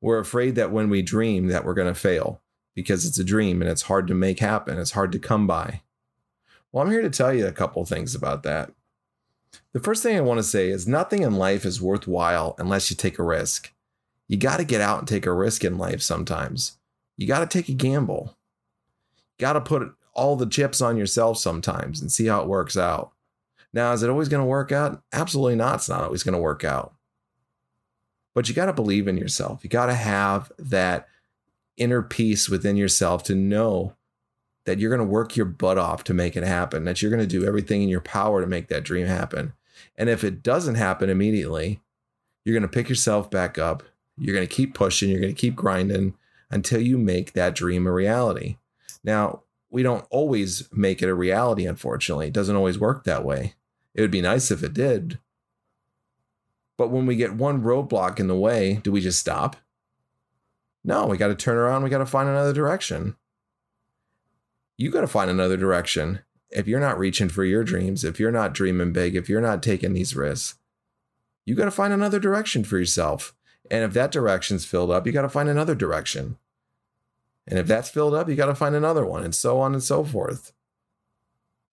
We're 0.00 0.18
afraid 0.18 0.54
that 0.54 0.70
when 0.70 0.88
we 0.88 1.02
dream 1.02 1.48
that 1.48 1.64
we're 1.64 1.74
going 1.74 1.92
to 1.92 1.98
fail 1.98 2.41
because 2.74 3.06
it's 3.06 3.18
a 3.18 3.24
dream 3.24 3.60
and 3.60 3.70
it's 3.70 3.82
hard 3.82 4.06
to 4.08 4.14
make 4.14 4.40
happen, 4.40 4.78
it's 4.78 4.92
hard 4.92 5.12
to 5.12 5.18
come 5.18 5.46
by. 5.46 5.82
Well, 6.70 6.84
I'm 6.84 6.90
here 6.90 7.02
to 7.02 7.10
tell 7.10 7.34
you 7.34 7.46
a 7.46 7.52
couple 7.52 7.84
things 7.84 8.14
about 8.14 8.42
that. 8.44 8.72
The 9.72 9.80
first 9.80 10.02
thing 10.02 10.16
I 10.16 10.22
want 10.22 10.38
to 10.38 10.44
say 10.44 10.70
is 10.70 10.88
nothing 10.88 11.22
in 11.22 11.36
life 11.36 11.64
is 11.64 11.82
worthwhile 11.82 12.54
unless 12.58 12.90
you 12.90 12.96
take 12.96 13.18
a 13.18 13.22
risk. 13.22 13.72
You 14.28 14.38
got 14.38 14.56
to 14.58 14.64
get 14.64 14.80
out 14.80 14.98
and 14.98 15.06
take 15.06 15.26
a 15.26 15.32
risk 15.32 15.64
in 15.64 15.76
life 15.76 16.00
sometimes. 16.00 16.78
You 17.18 17.26
got 17.26 17.40
to 17.40 17.46
take 17.46 17.68
a 17.68 17.74
gamble. 17.74 18.36
You 19.38 19.42
got 19.44 19.52
to 19.54 19.60
put 19.60 19.92
all 20.14 20.36
the 20.36 20.46
chips 20.46 20.80
on 20.80 20.96
yourself 20.96 21.38
sometimes 21.38 22.00
and 22.00 22.10
see 22.10 22.26
how 22.26 22.40
it 22.40 22.48
works 22.48 22.76
out. 22.76 23.12
Now, 23.74 23.92
is 23.92 24.02
it 24.02 24.10
always 24.10 24.28
going 24.28 24.42
to 24.42 24.48
work 24.48 24.72
out? 24.72 25.02
Absolutely 25.12 25.56
not. 25.56 25.76
It's 25.76 25.88
not 25.88 26.04
always 26.04 26.22
going 26.22 26.34
to 26.34 26.38
work 26.38 26.64
out. 26.64 26.94
But 28.34 28.48
you 28.48 28.54
got 28.54 28.66
to 28.66 28.72
believe 28.72 29.08
in 29.08 29.16
yourself. 29.16 29.62
You 29.62 29.70
got 29.70 29.86
to 29.86 29.94
have 29.94 30.50
that 30.58 31.08
inner 31.76 32.02
peace 32.02 32.48
within 32.48 32.76
yourself 32.76 33.22
to 33.24 33.34
know 33.34 33.94
that 34.64 34.78
you're 34.78 34.94
going 34.94 35.06
to 35.06 35.12
work 35.12 35.36
your 35.36 35.46
butt 35.46 35.78
off 35.78 36.04
to 36.04 36.14
make 36.14 36.36
it 36.36 36.44
happen, 36.44 36.84
that 36.84 37.02
you're 37.02 37.10
going 37.10 37.22
to 37.22 37.26
do 37.26 37.44
everything 37.44 37.82
in 37.82 37.88
your 37.88 38.00
power 38.00 38.40
to 38.40 38.46
make 38.46 38.68
that 38.68 38.84
dream 38.84 39.06
happen. 39.06 39.52
And 39.96 40.08
if 40.08 40.22
it 40.22 40.42
doesn't 40.42 40.76
happen 40.76 41.10
immediately, 41.10 41.80
you're 42.44 42.54
going 42.54 42.62
to 42.62 42.68
pick 42.68 42.88
yourself 42.88 43.30
back 43.30 43.58
up. 43.58 43.82
You're 44.18 44.34
going 44.34 44.46
to 44.46 44.54
keep 44.54 44.74
pushing, 44.74 45.10
you're 45.10 45.20
going 45.20 45.34
to 45.34 45.40
keep 45.40 45.56
grinding 45.56 46.14
until 46.50 46.80
you 46.80 46.98
make 46.98 47.32
that 47.32 47.54
dream 47.54 47.86
a 47.86 47.92
reality. 47.92 48.56
Now, 49.02 49.42
we 49.70 49.82
don't 49.82 50.06
always 50.10 50.68
make 50.70 51.02
it 51.02 51.08
a 51.08 51.14
reality, 51.14 51.66
unfortunately. 51.66 52.28
It 52.28 52.34
doesn't 52.34 52.54
always 52.54 52.78
work 52.78 53.04
that 53.04 53.24
way. 53.24 53.54
It 53.94 54.02
would 54.02 54.10
be 54.10 54.20
nice 54.20 54.50
if 54.50 54.62
it 54.62 54.74
did. 54.74 55.18
But 56.76 56.90
when 56.90 57.06
we 57.06 57.16
get 57.16 57.34
one 57.34 57.62
roadblock 57.62 58.20
in 58.20 58.26
the 58.26 58.36
way, 58.36 58.80
do 58.82 58.92
we 58.92 59.00
just 59.00 59.18
stop? 59.18 59.56
No, 60.84 61.06
we 61.06 61.16
got 61.16 61.28
to 61.28 61.34
turn 61.34 61.56
around. 61.56 61.82
We 61.82 61.90
got 61.90 61.98
to 61.98 62.06
find 62.06 62.28
another 62.28 62.52
direction 62.52 63.16
you 64.82 64.90
got 64.90 65.02
to 65.02 65.06
find 65.06 65.30
another 65.30 65.56
direction. 65.56 66.20
If 66.50 66.66
you're 66.66 66.80
not 66.80 66.98
reaching 66.98 67.28
for 67.28 67.44
your 67.44 67.62
dreams, 67.62 68.04
if 68.04 68.18
you're 68.18 68.32
not 68.32 68.52
dreaming 68.52 68.92
big, 68.92 69.14
if 69.14 69.28
you're 69.28 69.40
not 69.40 69.62
taking 69.62 69.92
these 69.92 70.16
risks, 70.16 70.58
you 71.46 71.54
got 71.54 71.66
to 71.66 71.70
find 71.70 71.92
another 71.92 72.18
direction 72.18 72.64
for 72.64 72.78
yourself. 72.78 73.32
And 73.70 73.84
if 73.84 73.92
that 73.94 74.10
direction's 74.10 74.64
filled 74.64 74.90
up, 74.90 75.06
you 75.06 75.12
got 75.12 75.22
to 75.22 75.28
find 75.28 75.48
another 75.48 75.74
direction. 75.76 76.36
And 77.46 77.58
if 77.58 77.66
that's 77.66 77.88
filled 77.88 78.14
up, 78.14 78.28
you 78.28 78.34
got 78.34 78.46
to 78.46 78.54
find 78.54 78.74
another 78.74 79.06
one, 79.06 79.24
and 79.24 79.34
so 79.34 79.60
on 79.60 79.72
and 79.72 79.82
so 79.82 80.04
forth. 80.04 80.52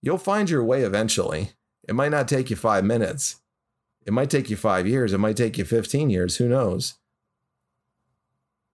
You'll 0.01 0.17
find 0.17 0.49
your 0.49 0.63
way 0.63 0.83
eventually. 0.83 1.51
It 1.87 1.95
might 1.95 2.11
not 2.11 2.27
take 2.27 2.49
you 2.49 2.55
five 2.55 2.85
minutes, 2.85 3.37
It 4.05 4.13
might 4.13 4.29
take 4.29 4.49
you 4.49 4.55
five 4.55 4.87
years, 4.87 5.13
it 5.13 5.17
might 5.17 5.35
take 5.37 5.57
you 5.57 5.65
15 5.65 6.09
years, 6.09 6.37
who 6.37 6.47
knows? 6.47 6.98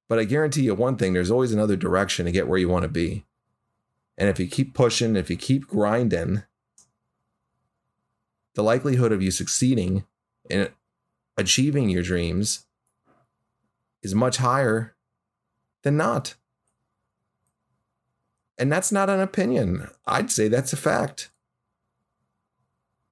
But 0.08 0.20
I 0.20 0.24
guarantee 0.24 0.64
you 0.64 0.76
one 0.76 0.98
thing 0.98 1.14
there's 1.14 1.32
always 1.32 1.52
another 1.52 1.76
direction 1.76 2.26
to 2.26 2.32
get 2.32 2.48
where 2.48 2.60
you 2.60 2.70
want 2.70 2.84
to 2.84 2.90
be. 2.90 3.26
And 4.18 4.30
if 4.30 4.40
you 4.40 4.48
keep 4.48 4.74
pushing, 4.74 5.16
if 5.16 5.30
you 5.30 5.36
keep 5.36 5.68
grinding, 5.68 6.44
the 8.54 8.64
likelihood 8.64 9.12
of 9.12 9.22
you 9.22 9.32
succeeding 9.32 10.06
in 10.50 10.70
achieving 11.38 11.90
your 11.90 12.04
dreams 12.04 12.66
is 14.02 14.16
much 14.16 14.38
higher 14.38 14.96
than 15.84 15.98
not. 15.98 16.36
And 18.58 18.72
that's 18.72 18.92
not 18.92 19.10
an 19.10 19.20
opinion. 19.20 19.90
I'd 20.06 20.32
say 20.32 20.48
that's 20.48 20.72
a 20.72 20.78
fact. 20.78 21.30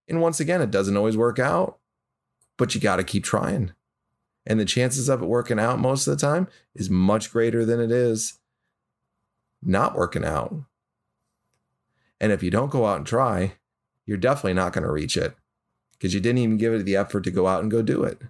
And 0.08 0.22
once 0.22 0.40
again, 0.40 0.62
it 0.62 0.72
doesn't 0.72 0.96
always 0.96 1.18
work 1.18 1.40
out, 1.40 1.80
but 2.58 2.74
you 2.74 2.80
got 2.80 2.98
to 2.98 3.04
keep 3.04 3.24
trying. 3.24 3.74
And 4.46 4.60
the 4.60 4.66
chances 4.66 5.10
of 5.10 5.22
it 5.22 5.28
working 5.28 5.60
out 5.60 5.80
most 5.80 6.06
of 6.06 6.18
the 6.18 6.22
time 6.22 6.48
is 6.76 6.90
much 6.90 7.32
greater 7.32 7.66
than 7.66 7.80
it 7.80 7.92
is 7.92 8.40
not 9.62 9.96
working 9.96 10.26
out. 10.26 10.56
And 12.20 12.32
if 12.32 12.44
you 12.44 12.52
don't 12.52 12.72
go 12.72 12.86
out 12.86 12.98
and 12.98 13.06
try, 13.06 13.54
you're 14.06 14.18
definitely 14.18 14.54
not 14.54 14.74
going 14.74 14.84
to 14.84 14.92
reach 14.92 15.16
it 15.18 15.36
because 15.94 16.14
you 16.14 16.20
didn't 16.20 16.40
even 16.40 16.58
give 16.58 16.74
it 16.74 16.84
the 16.84 16.96
effort 16.96 17.24
to 17.24 17.32
go 17.32 17.48
out 17.48 17.62
and 17.62 17.72
go 17.72 17.82
do 17.82 18.04
it. 18.04 18.22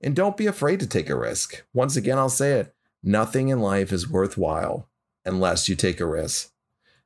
And 0.00 0.14
don't 0.14 0.36
be 0.36 0.46
afraid 0.46 0.80
to 0.80 0.86
take 0.86 1.10
a 1.10 1.18
risk. 1.18 1.64
Once 1.74 1.96
again, 1.96 2.18
I'll 2.18 2.28
say 2.28 2.52
it 2.52 2.74
nothing 3.02 3.48
in 3.48 3.60
life 3.60 3.92
is 3.92 4.10
worthwhile 4.10 4.88
unless 5.24 5.68
you 5.68 5.76
take 5.76 6.00
a 6.00 6.06
risk. 6.06 6.50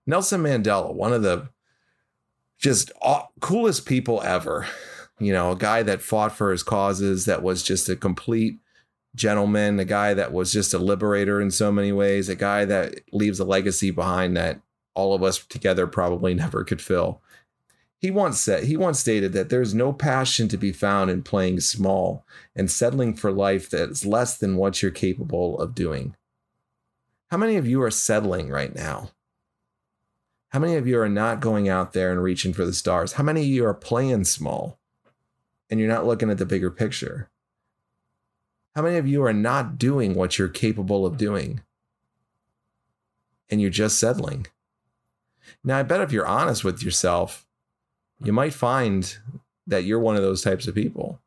Nelson 0.07 0.43
Mandela, 0.43 0.93
one 0.95 1.13
of 1.13 1.23
the 1.23 1.49
just 2.59 2.93
coolest 3.41 3.87
people 3.87 4.23
ever, 4.23 4.67
you 5.25 5.33
know, 5.33 5.53
a 5.53 5.57
guy 5.57 5.83
that 5.83 6.03
fought 6.03 6.33
for 6.33 6.51
his 6.51 6.63
causes, 6.63 7.25
that 7.27 7.43
was 7.43 7.63
just 7.63 7.89
a 7.89 7.97
complete 7.97 8.59
gentleman, 9.15 9.79
a 9.79 9.85
guy 9.85 10.15
that 10.15 10.33
was 10.33 10.53
just 10.53 10.75
a 10.75 10.79
liberator 10.79 11.41
in 11.41 11.51
so 11.51 11.71
many 11.71 11.93
ways, 11.93 12.29
a 12.29 12.35
guy 12.35 12.65
that 12.65 13.01
leaves 13.13 13.41
a 13.41 13.45
legacy 13.45 13.91
behind 13.91 14.37
that 14.37 14.61
all 14.95 15.15
of 15.15 15.23
us 15.23 15.45
together 15.47 15.87
probably 15.87 16.35
never 16.35 16.65
could 16.65 16.81
fill. 16.81 17.21
He 17.99 18.11
once 18.11 18.41
said 18.41 18.65
he 18.65 18.77
once 18.77 18.99
stated 18.99 19.33
that 19.33 19.49
there's 19.49 19.75
no 19.75 19.93
passion 19.93 20.49
to 20.49 20.57
be 20.57 20.73
found 20.73 21.09
in 21.09 21.23
playing 21.23 21.61
small 21.61 22.27
and 22.57 22.69
settling 22.69 23.15
for 23.15 23.31
life 23.31 23.71
that's 23.71 24.05
less 24.05 24.37
than 24.37 24.57
what 24.57 24.83
you're 24.83 24.91
capable 24.91 25.57
of 25.61 25.75
doing. 25.75 26.17
How 27.31 27.37
many 27.37 27.57
of 27.57 27.67
you 27.67 27.81
are 27.83 27.93
settling 27.93 28.51
right 28.51 28.75
now? 28.75 29.11
How 30.49 30.59
many 30.59 30.75
of 30.75 30.87
you 30.87 30.99
are 30.99 31.09
not 31.09 31.41
going 31.41 31.69
out 31.69 31.93
there 31.93 32.11
and 32.11 32.23
reaching 32.23 32.53
for 32.53 32.67
the 32.67 32.75
stars? 32.75 33.15
How 33.15 33.23
many 33.23 33.43
of 33.43 33.47
you 33.47 33.65
are 33.65 33.73
playing 33.73 34.25
small 34.25 34.81
and 35.73 35.81
you're 35.81 35.89
not 35.89 36.07
looking 36.07 36.29
at 36.29 36.37
the 36.37 36.45
bigger 36.45 36.71
picture? 36.71 37.31
How 38.77 38.83
many 38.83 38.99
of 38.99 39.09
you 39.09 39.25
are 39.25 39.33
not 39.33 39.79
doing 39.79 40.13
what 40.13 40.39
you're 40.39 40.51
capable 40.51 41.07
of 41.07 41.17
doing 41.17 41.63
and 43.49 43.59
you're 43.59 43.71
just 43.71 43.99
settling? 43.99 44.49
Now, 45.65 45.79
I 45.79 45.83
bet 45.83 46.03
if 46.03 46.13
you're 46.13 46.27
honest 46.27 46.63
with 46.63 46.83
yourself, 46.83 47.47
you 48.23 48.35
might 48.35 48.53
find 48.53 49.17
that 49.67 49.85
you're 49.85 49.99
one 49.99 50.15
of 50.15 50.21
those 50.21 50.43
types 50.43 50.67
of 50.67 50.75
people. 50.75 51.23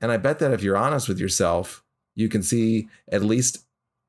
And 0.00 0.10
I 0.10 0.16
bet 0.16 0.38
that 0.38 0.52
if 0.52 0.62
you're 0.62 0.78
honest 0.78 1.06
with 1.06 1.18
yourself, 1.18 1.84
you 2.14 2.30
can 2.30 2.42
see 2.42 2.88
at 3.12 3.22
least 3.22 3.66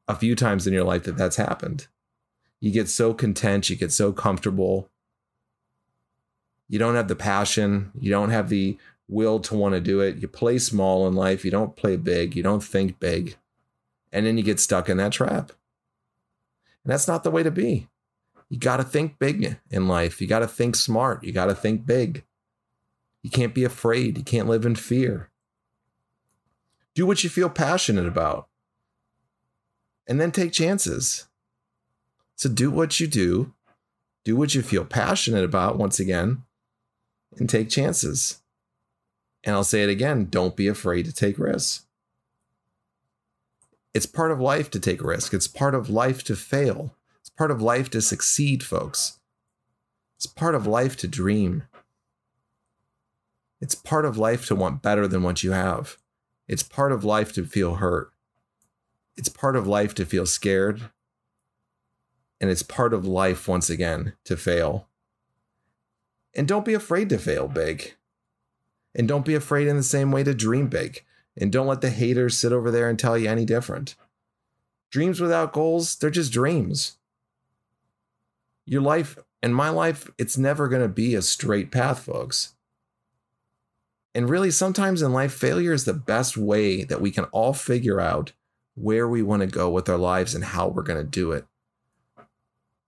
a 0.07 0.15
few 0.15 0.33
times 0.33 0.65
in 0.65 0.73
your 0.73 0.85
life 0.85 1.03
that 1.03 1.17
that's 1.17 1.35
happened. 1.35 1.87
You 2.61 2.71
get 2.71 2.87
so 2.87 3.13
content, 3.13 3.69
you 3.69 3.75
get 3.75 3.91
so 3.91 4.13
comfortable. 4.13 4.89
You 6.69 6.79
don't 6.79 6.95
have 6.95 7.09
the 7.09 7.17
passion, 7.17 7.91
you 7.99 8.09
don't 8.09 8.29
have 8.29 8.47
the 8.47 8.77
will 9.07 9.39
to 9.39 9.55
want 9.55 9.75
to 9.75 9.81
do 9.81 9.99
it. 10.01 10.17
You 10.17 10.27
play 10.27 10.57
small 10.57 11.07
in 11.07 11.13
life, 11.13 11.45
you 11.45 11.51
don't 11.51 11.75
play 11.75 11.97
big, 11.97 12.35
you 12.35 12.43
don't 12.43 12.63
think 12.63 12.99
big. 12.99 13.37
And 14.11 14.25
then 14.25 14.37
you 14.37 14.43
get 14.43 14.59
stuck 14.59 14.89
in 14.89 14.97
that 14.97 15.11
trap. 15.11 15.51
And 16.83 16.91
that's 16.91 17.07
not 17.07 17.23
the 17.23 17.31
way 17.31 17.43
to 17.43 17.51
be. 17.51 17.87
You 18.49 18.59
got 18.59 18.77
to 18.77 18.83
think 18.83 19.19
big 19.19 19.57
in 19.71 19.87
life. 19.87 20.21
You 20.21 20.27
got 20.27 20.39
to 20.39 20.47
think 20.47 20.75
smart. 20.75 21.23
You 21.23 21.33
got 21.33 21.45
to 21.45 21.55
think 21.55 21.85
big. 21.85 22.23
You 23.23 23.29
can't 23.29 23.55
be 23.55 23.63
afraid. 23.63 24.17
You 24.17 24.23
can't 24.23 24.47
live 24.47 24.65
in 24.65 24.75
fear. 24.75 25.31
Do 26.93 27.05
what 27.05 27.23
you 27.23 27.29
feel 27.29 27.49
passionate 27.49 28.07
about 28.07 28.47
and 30.07 30.21
then 30.21 30.31
take 30.31 30.51
chances. 30.51 31.27
So 32.35 32.49
do 32.49 32.69
what 32.69 32.99
you 32.99 33.07
do, 33.07 33.53
do 34.23 34.35
what 34.35 34.53
you 34.53 34.61
feel 34.61 34.85
passionate 34.85 35.43
about 35.43 35.77
once 35.77 35.99
again, 35.99 36.43
and 37.37 37.49
take 37.49 37.69
chances. 37.69 38.41
And 39.45 39.55
I'll 39.55 39.63
say 39.63 39.83
it 39.83 39.89
again 39.89 40.25
don't 40.25 40.55
be 40.55 40.67
afraid 40.67 41.05
to 41.05 41.13
take 41.13 41.37
risks. 41.37 41.85
It's 43.93 44.07
part 44.07 44.31
of 44.31 44.41
life 44.41 44.69
to 44.71 44.79
take 44.79 45.01
risk, 45.01 45.33
it's 45.33 45.47
part 45.47 45.75
of 45.75 45.89
life 45.89 46.23
to 46.25 46.35
fail 46.35 46.95
It's 47.21 47.29
part 47.29 47.51
of 47.51 47.61
life 47.61 47.89
to 47.91 48.01
succeed, 48.01 48.63
folks. 48.63 49.19
It's 50.17 50.25
part 50.25 50.55
of 50.55 50.67
life 50.67 50.97
to 50.97 51.07
dream. 51.07 51.63
It's 53.61 53.75
part 53.75 54.05
of 54.05 54.17
life 54.17 54.45
to 54.47 54.55
want 54.55 54.81
better 54.81 55.07
than 55.07 55.23
what 55.23 55.43
you 55.43 55.51
have. 55.51 55.97
It's 56.47 56.63
part 56.63 56.91
of 56.91 57.03
life 57.03 57.33
to 57.33 57.45
feel 57.45 57.75
hurt. 57.75 58.11
It's 59.17 59.29
part 59.29 59.55
of 59.55 59.65
life 59.65 59.95
to 59.95 60.05
feel 60.05 60.25
scared. 60.25 60.89
And 62.41 62.49
it's 62.49 62.63
part 62.63 62.93
of 62.93 63.07
life, 63.07 63.47
once 63.47 63.69
again, 63.69 64.13
to 64.25 64.35
fail. 64.35 64.87
And 66.35 66.47
don't 66.47 66.65
be 66.65 66.73
afraid 66.73 67.09
to 67.09 67.17
fail 67.17 67.47
big. 67.47 67.95
And 68.95 69.07
don't 69.07 69.25
be 69.25 69.35
afraid 69.35 69.67
in 69.67 69.77
the 69.77 69.83
same 69.83 70.11
way 70.11 70.23
to 70.23 70.33
dream 70.33 70.67
big. 70.67 71.03
And 71.37 71.51
don't 71.51 71.67
let 71.67 71.81
the 71.81 71.89
haters 71.89 72.37
sit 72.37 72.53
over 72.53 72.71
there 72.71 72.89
and 72.89 72.97
tell 72.97 73.17
you 73.17 73.29
any 73.29 73.45
different. 73.45 73.95
Dreams 74.89 75.19
without 75.19 75.51
goals, 75.51 75.95
they're 75.95 76.09
just 76.09 76.31
dreams 76.31 76.97
your 78.65 78.81
life 78.81 79.17
and 79.41 79.55
my 79.55 79.69
life, 79.69 80.09
it's 80.17 80.37
never 80.37 80.67
going 80.67 80.81
to 80.81 80.87
be 80.87 81.13
a 81.13 81.21
straight 81.21 81.71
path, 81.71 81.99
folks. 81.99 82.55
And 84.15 84.29
really, 84.29 84.49
sometimes 84.49 85.01
in 85.01 85.13
life, 85.13 85.33
failure 85.33 85.73
is 85.73 85.85
the 85.85 85.93
best 85.93 86.37
way 86.37 86.83
that 86.83 87.01
we 87.01 87.11
can 87.11 87.25
all 87.25 87.53
figure 87.53 87.99
out 87.99 88.31
where 88.73 89.07
we 89.07 89.21
want 89.21 89.41
to 89.41 89.47
go 89.47 89.69
with 89.69 89.87
our 89.87 89.97
lives 89.97 90.33
and 90.33 90.43
how 90.43 90.67
we're 90.67 90.83
going 90.83 91.03
to 91.03 91.09
do 91.09 91.31
it. 91.31 91.45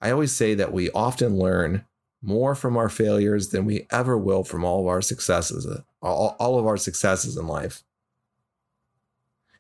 I 0.02 0.12
always 0.12 0.32
say 0.32 0.56
that 0.56 0.74
we 0.74 0.90
often 0.92 1.38
learn 1.38 1.86
more 2.22 2.56
from 2.56 2.78
our 2.78 2.90
failures 2.90 3.50
than 3.50 3.66
we 3.66 3.88
ever 3.92 4.18
will 4.18 4.44
from 4.44 4.64
all 4.64 4.82
of 4.82 4.88
our 4.88 5.02
successes, 5.02 5.66
uh, 5.66 5.82
all, 6.02 6.36
all 6.40 6.60
of 6.60 6.66
our 6.66 6.78
successes 6.78 7.38
in 7.38 7.48
life. 7.48 7.84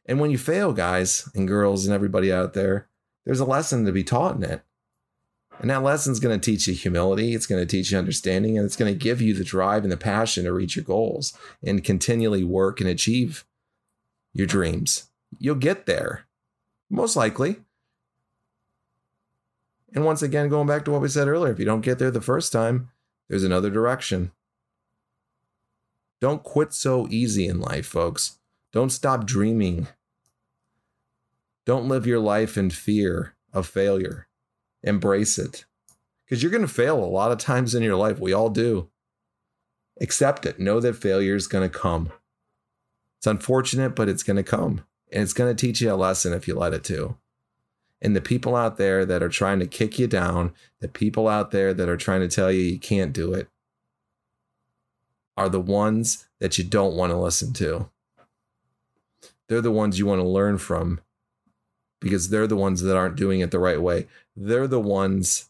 And 0.05 0.19
when 0.19 0.31
you 0.31 0.37
fail, 0.37 0.73
guys 0.73 1.29
and 1.35 1.47
girls 1.47 1.85
and 1.85 1.93
everybody 1.93 2.31
out 2.31 2.53
there, 2.53 2.87
there's 3.25 3.41
a 3.41 3.45
lesson 3.45 3.85
to 3.85 3.91
be 3.91 4.03
taught 4.03 4.37
in 4.37 4.43
it. 4.43 4.61
And 5.59 5.69
that 5.69 5.83
lesson 5.83 6.11
is 6.11 6.19
going 6.19 6.39
to 6.39 6.51
teach 6.51 6.67
you 6.67 6.73
humility, 6.73 7.33
it's 7.33 7.47
going 7.47 7.61
to 7.61 7.65
teach 7.65 7.91
you 7.91 7.97
understanding, 7.97 8.57
and 8.57 8.65
it's 8.65 8.75
going 8.75 8.93
to 8.93 8.97
give 8.97 9.21
you 9.21 9.33
the 9.33 9.43
drive 9.43 9.83
and 9.83 9.91
the 9.91 9.97
passion 9.97 10.43
to 10.43 10.53
reach 10.53 10.75
your 10.75 10.85
goals 10.85 11.37
and 11.63 11.83
continually 11.83 12.43
work 12.43 12.79
and 12.79 12.89
achieve 12.89 13.43
your 14.33 14.47
dreams. 14.47 15.09
You'll 15.39 15.55
get 15.55 15.87
there, 15.87 16.27
most 16.89 17.15
likely. 17.15 17.57
And 19.93 20.05
once 20.05 20.21
again, 20.21 20.49
going 20.49 20.67
back 20.67 20.85
to 20.85 20.91
what 20.91 21.01
we 21.01 21.07
said 21.07 21.27
earlier, 21.27 21.51
if 21.51 21.59
you 21.59 21.65
don't 21.65 21.81
get 21.81 21.99
there 21.99 22.11
the 22.11 22.21
first 22.21 22.51
time, 22.51 22.89
there's 23.29 23.43
another 23.43 23.69
direction. 23.69 24.31
Don't 26.19 26.43
quit 26.43 26.73
so 26.73 27.07
easy 27.09 27.47
in 27.47 27.59
life, 27.59 27.85
folks. 27.85 28.39
Don't 28.73 28.89
stop 28.89 29.25
dreaming. 29.25 29.87
Don't 31.65 31.87
live 31.87 32.07
your 32.07 32.19
life 32.19 32.57
in 32.57 32.69
fear 32.69 33.35
of 33.53 33.67
failure 33.67 34.27
embrace 34.83 35.37
it 35.37 35.65
because 36.25 36.41
you're 36.41 36.51
going 36.51 36.61
to 36.61 36.67
fail 36.67 37.03
a 37.03 37.05
lot 37.05 37.31
of 37.31 37.37
times 37.37 37.75
in 37.75 37.83
your 37.83 37.95
life. 37.95 38.19
We 38.19 38.33
all 38.33 38.49
do. 38.49 38.89
Accept 39.99 40.45
it. 40.45 40.59
Know 40.59 40.79
that 40.79 40.95
failure 40.95 41.35
is 41.35 41.47
going 41.47 41.69
to 41.69 41.77
come. 41.77 42.11
It's 43.17 43.27
unfortunate, 43.27 43.95
but 43.95 44.09
it's 44.09 44.23
going 44.23 44.37
to 44.37 44.43
come. 44.43 44.85
And 45.11 45.23
it's 45.23 45.33
going 45.33 45.53
to 45.53 45.59
teach 45.59 45.81
you 45.81 45.91
a 45.91 45.95
lesson 45.95 46.33
if 46.33 46.47
you 46.47 46.55
let 46.55 46.73
it 46.73 46.83
to. 46.85 47.17
And 48.01 48.15
the 48.15 48.21
people 48.21 48.55
out 48.55 48.77
there 48.77 49.05
that 49.05 49.23
are 49.23 49.29
trying 49.29 49.59
to 49.59 49.67
kick 49.67 49.97
you 49.97 50.07
down, 50.07 50.53
the 50.81 50.87
people 50.87 51.27
out 51.27 51.51
there 51.51 51.73
that 51.73 51.89
are 51.89 51.97
trying 51.97 52.21
to 52.21 52.27
tell 52.27 52.51
you 52.51 52.61
you 52.61 52.79
can't 52.79 53.13
do 53.13 53.33
it, 53.33 53.47
are 55.35 55.49
the 55.49 55.59
ones 55.59 56.27
that 56.39 56.57
you 56.57 56.63
don't 56.63 56.95
want 56.95 57.11
to 57.11 57.17
listen 57.17 57.53
to. 57.53 57.89
They're 59.47 59.61
the 59.61 59.71
ones 59.71 59.97
you 59.97 60.05
want 60.05 60.21
to 60.21 60.27
learn 60.27 60.57
from 60.57 60.99
because 61.99 62.29
they're 62.29 62.47
the 62.47 62.55
ones 62.55 62.81
that 62.81 62.97
aren't 62.97 63.15
doing 63.15 63.39
it 63.39 63.51
the 63.51 63.59
right 63.59 63.81
way. 63.81 64.07
They're 64.35 64.67
the 64.67 64.79
ones 64.79 65.49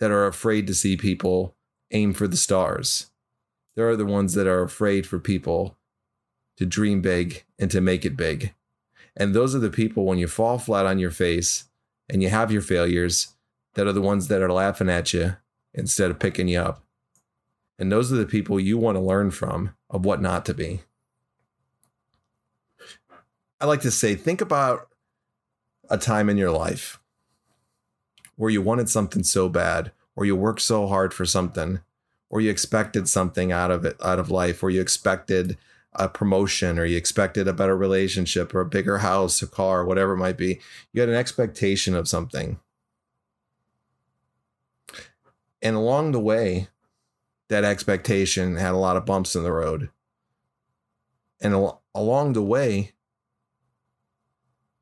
that 0.00 0.10
are 0.10 0.26
afraid 0.26 0.66
to 0.66 0.74
see 0.74 0.96
people 0.96 1.54
aim 1.90 2.12
for 2.12 2.26
the 2.26 2.36
stars. 2.36 3.10
They're 3.76 3.96
the 3.96 4.06
ones 4.06 4.34
that 4.34 4.46
are 4.46 4.62
afraid 4.62 5.06
for 5.06 5.18
people 5.18 5.76
to 6.56 6.66
dream 6.66 7.00
big 7.00 7.44
and 7.58 7.70
to 7.70 7.80
make 7.80 8.04
it 8.04 8.16
big. 8.16 8.54
And 9.16 9.34
those 9.34 9.54
are 9.54 9.60
the 9.60 9.70
people 9.70 10.04
when 10.04 10.18
you 10.18 10.26
fall 10.26 10.58
flat 10.58 10.86
on 10.86 10.98
your 10.98 11.10
face 11.10 11.67
and 12.08 12.22
you 12.22 12.28
have 12.28 12.52
your 12.52 12.62
failures 12.62 13.34
that 13.74 13.86
are 13.86 13.92
the 13.92 14.00
ones 14.00 14.28
that 14.28 14.42
are 14.42 14.52
laughing 14.52 14.88
at 14.88 15.12
you 15.12 15.36
instead 15.74 16.10
of 16.10 16.18
picking 16.18 16.48
you 16.48 16.60
up. 16.60 16.82
And 17.78 17.92
those 17.92 18.12
are 18.12 18.16
the 18.16 18.26
people 18.26 18.58
you 18.58 18.76
want 18.76 18.96
to 18.96 19.00
learn 19.00 19.30
from 19.30 19.74
of 19.88 20.04
what 20.04 20.20
not 20.20 20.44
to 20.46 20.54
be. 20.54 20.80
I 23.60 23.66
like 23.66 23.80
to 23.82 23.90
say, 23.90 24.14
think 24.14 24.40
about 24.40 24.88
a 25.90 25.98
time 25.98 26.28
in 26.28 26.36
your 26.36 26.50
life 26.50 27.00
where 28.36 28.50
you 28.50 28.62
wanted 28.62 28.88
something 28.88 29.24
so 29.24 29.48
bad, 29.48 29.90
or 30.14 30.24
you 30.24 30.36
worked 30.36 30.60
so 30.60 30.86
hard 30.86 31.12
for 31.12 31.24
something, 31.24 31.80
or 32.30 32.40
you 32.40 32.50
expected 32.50 33.08
something 33.08 33.50
out 33.50 33.70
of 33.70 33.84
it, 33.84 33.96
out 34.02 34.18
of 34.18 34.30
life, 34.30 34.62
or 34.62 34.70
you 34.70 34.80
expected 34.80 35.56
a 35.92 36.08
promotion, 36.08 36.78
or 36.78 36.84
you 36.84 36.96
expected 36.96 37.48
a 37.48 37.52
better 37.52 37.76
relationship, 37.76 38.54
or 38.54 38.60
a 38.60 38.66
bigger 38.66 38.98
house, 38.98 39.42
a 39.42 39.46
car, 39.46 39.84
whatever 39.84 40.12
it 40.12 40.18
might 40.18 40.36
be. 40.36 40.60
You 40.92 41.00
had 41.00 41.08
an 41.08 41.16
expectation 41.16 41.94
of 41.94 42.08
something. 42.08 42.58
And 45.60 45.74
along 45.74 46.12
the 46.12 46.20
way, 46.20 46.68
that 47.48 47.64
expectation 47.64 48.56
had 48.56 48.74
a 48.74 48.78
lot 48.78 48.96
of 48.96 49.06
bumps 49.06 49.34
in 49.34 49.42
the 49.42 49.52
road. 49.52 49.90
And 51.40 51.54
al- 51.54 51.82
along 51.94 52.34
the 52.34 52.42
way, 52.42 52.92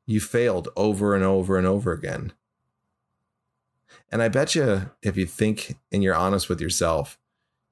you 0.05 0.19
failed 0.19 0.69
over 0.75 1.15
and 1.15 1.23
over 1.23 1.57
and 1.57 1.67
over 1.67 1.91
again. 1.91 2.33
And 4.11 4.21
I 4.21 4.29
bet 4.29 4.55
you, 4.55 4.91
if 5.01 5.17
you 5.17 5.25
think 5.25 5.75
and 5.91 6.03
you're 6.03 6.15
honest 6.15 6.47
with 6.47 6.61
yourself, 6.61 7.17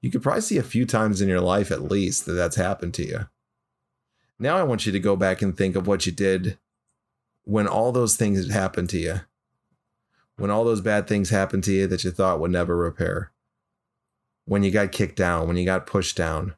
you 0.06 0.12
could 0.12 0.22
probably 0.22 0.40
see 0.40 0.56
a 0.56 0.62
few 0.62 0.86
times 0.86 1.20
in 1.20 1.28
your 1.28 1.40
life 1.40 1.72
at 1.72 1.82
least 1.82 2.26
that 2.26 2.34
that's 2.34 2.54
happened 2.54 2.94
to 2.94 3.04
you. 3.04 3.26
Now 4.38 4.56
I 4.56 4.62
want 4.62 4.86
you 4.86 4.92
to 4.92 5.00
go 5.00 5.16
back 5.16 5.42
and 5.42 5.56
think 5.56 5.74
of 5.74 5.88
what 5.88 6.06
you 6.06 6.12
did 6.12 6.58
when 7.42 7.66
all 7.66 7.90
those 7.90 8.14
things 8.14 8.48
happened 8.48 8.88
to 8.90 8.98
you, 8.98 9.20
when 10.36 10.48
all 10.48 10.64
those 10.64 10.80
bad 10.80 11.08
things 11.08 11.30
happened 11.30 11.64
to 11.64 11.72
you 11.72 11.88
that 11.88 12.04
you 12.04 12.12
thought 12.12 12.38
would 12.38 12.52
never 12.52 12.76
repair, 12.76 13.32
when 14.44 14.62
you 14.62 14.70
got 14.70 14.92
kicked 14.92 15.16
down, 15.16 15.48
when 15.48 15.56
you 15.56 15.64
got 15.64 15.88
pushed 15.88 16.16
down. 16.16 16.54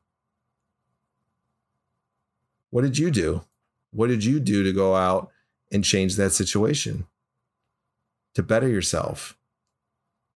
What 2.69 2.83
did 2.83 2.99
you 2.99 3.11
do? 3.11 3.45
What 3.93 4.09
did 4.09 4.25
you 4.25 4.41
do 4.41 4.63
to 4.63 4.75
go 4.75 4.95
out 4.95 5.31
and 5.73 5.83
change 5.83 6.17
that 6.17 6.33
situation? 6.33 7.07
To 8.35 8.43
better 8.43 8.69
yourself? 8.69 9.39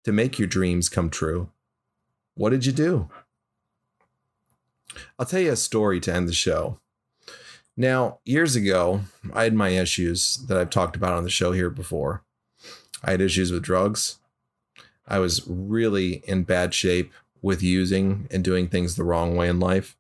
to 0.05 0.13
make 0.13 0.39
your 0.39 0.49
dreams 0.49 0.89
come 0.89 1.11
true. 1.11 1.49
What 2.35 2.51
did 2.51 2.67
you 2.67 2.73
do? 2.73 3.09
I'll 5.19 5.27
tell 5.27 5.41
you 5.41 5.53
a 5.53 5.57
story 5.57 6.01
to 6.01 6.13
end 6.13 6.29
the 6.29 6.33
show. 6.33 6.79
Now, 7.77 8.19
years 8.25 8.55
ago, 8.55 9.03
I 9.33 9.45
had 9.45 9.55
my 9.55 9.71
issues 9.71 10.37
that 10.49 10.59
I've 10.59 10.71
talked 10.71 10.97
about 10.97 11.15
on 11.15 11.25
the 11.25 11.31
show 11.31 11.53
here 11.53 11.71
before. 11.71 12.23
I 13.03 13.13
had 13.13 13.21
issues 13.21 13.51
with 13.51 13.63
drugs. 13.63 14.19
I 15.07 15.19
was 15.19 15.47
really 15.47 16.23
in 16.27 16.45
bad 16.45 16.75
shape 16.75 17.13
with 17.41 17.63
using 17.63 18.29
and 18.31 18.45
doing 18.45 18.69
things 18.69 18.95
the 18.95 19.05
wrong 19.05 19.37
way 19.37 19.49
in 19.49 19.59
life. 19.59 19.97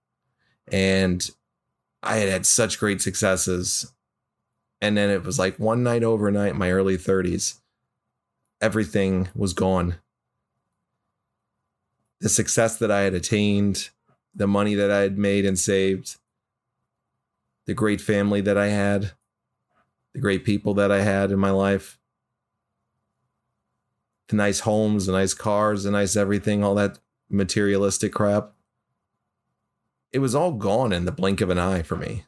And 0.71 1.29
I 2.03 2.17
had 2.17 2.29
had 2.29 2.47
such 2.47 2.79
great 2.79 3.01
successes. 3.01 3.93
And 4.81 4.97
then 4.97 5.11
it 5.11 5.25
was 5.25 5.39
like 5.39 5.59
one 5.59 5.83
night 5.83 6.05
overnight 6.05 6.57
my 6.57 6.71
early 6.71 6.97
30s, 6.97 7.61
everything 8.61 9.29
was 9.35 9.53
gone. 9.53 9.97
The 12.23 12.31
success 12.31 12.79
that 12.79 12.91
I 12.91 13.01
had 13.01 13.13
attained, 13.13 13.91
the 14.35 14.47
money 14.47 14.75
that 14.75 14.91
I 14.91 15.01
had 15.01 15.19
made 15.19 15.45
and 15.45 15.59
saved, 15.59 16.17
the 17.67 17.75
great 17.75 18.01
family 18.01 18.41
that 18.41 18.57
I 18.57 18.69
had, 18.69 19.13
the 20.15 20.21
great 20.21 20.45
people 20.45 20.73
that 20.75 20.91
I 20.91 21.03
had 21.03 21.31
in 21.31 21.39
my 21.39 21.51
life, 21.51 21.99
the 24.29 24.37
nice 24.37 24.61
homes, 24.61 25.05
the 25.07 25.13
nice 25.13 25.35
cars, 25.35 25.83
the 25.83 25.91
nice 25.91 26.17
everything, 26.17 26.65
all 26.65 26.77
that 26.77 26.99
materialistic 27.29 28.13
crap. 28.13 28.53
It 30.13 30.21
was 30.21 30.35
all 30.35 30.53
gone 30.53 30.93
in 30.93 31.05
the 31.05 31.13
blink 31.13 31.43
of 31.43 31.51
an 31.51 31.59
eye 31.59 31.83
for 31.83 31.97
me 31.97 32.25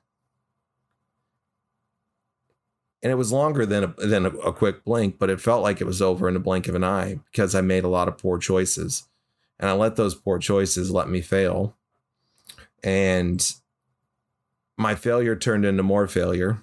and 3.05 3.13
it 3.13 3.17
was 3.17 3.31
longer 3.31 3.67
than 3.67 3.85
a, 3.85 4.07
than 4.07 4.25
a, 4.25 4.51
quick 4.51 4.83
blink, 4.83 5.19
but 5.19 5.29
it 5.29 5.39
felt 5.39 5.63
like 5.63 5.83
it 5.83 5.87
was 5.87 6.01
over 6.01 6.27
in 6.27 6.37
a 6.37 6.41
blink 6.41 6.69
of 6.69 6.75
an 6.75 6.83
eye 6.83 7.21
because 7.31 7.55
I 7.55 7.61
made 7.61 7.85
a 7.85 7.89
lot 7.89 8.09
of 8.09 8.17
poor 8.17 8.39
choices, 8.39 9.05
and 9.59 9.71
I 9.71 9.73
let 9.73 9.97
those 9.97 10.15
poor 10.15 10.39
choices 10.39 10.91
let 10.91 11.09
me 11.09 11.21
fail, 11.21 11.77
and 12.83 13.53
my 14.77 14.95
failure 14.95 15.37
turned 15.37 15.65
into 15.65 15.83
more 15.83 16.07
failure, 16.07 16.63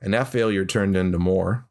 and 0.00 0.14
that 0.14 0.28
failure 0.28 0.64
turned 0.64 0.96
into 0.96 1.18
more, 1.18 1.66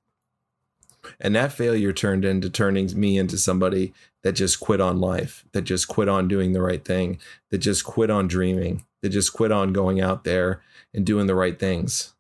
and 1.20 1.36
that 1.36 1.54
failure 1.54 1.94
turned 1.94 2.26
into 2.26 2.50
turning 2.50 3.00
me 3.00 3.18
into 3.18 3.38
somebody 3.38 3.94
that 4.24 4.34
just 4.34 4.60
quit 4.60 4.82
on 4.82 5.00
life, 5.00 5.46
that 5.54 5.62
just 5.62 5.88
quit 5.88 6.10
on 6.10 6.28
doing 6.28 6.54
the 6.54 6.62
right 6.62 6.84
thing, 6.84 7.20
that 7.50 7.60
just 7.60 7.86
quit 7.86 8.10
on 8.10 8.28
dreaming, 8.28 8.84
that 9.02 9.10
just 9.10 9.32
quit 9.32 9.52
on 9.52 9.72
going 9.72 10.02
out 10.02 10.24
there 10.24 10.62
and 10.94 11.06
doing 11.06 11.28
the 11.28 11.36
right 11.36 11.60
things 11.60 12.14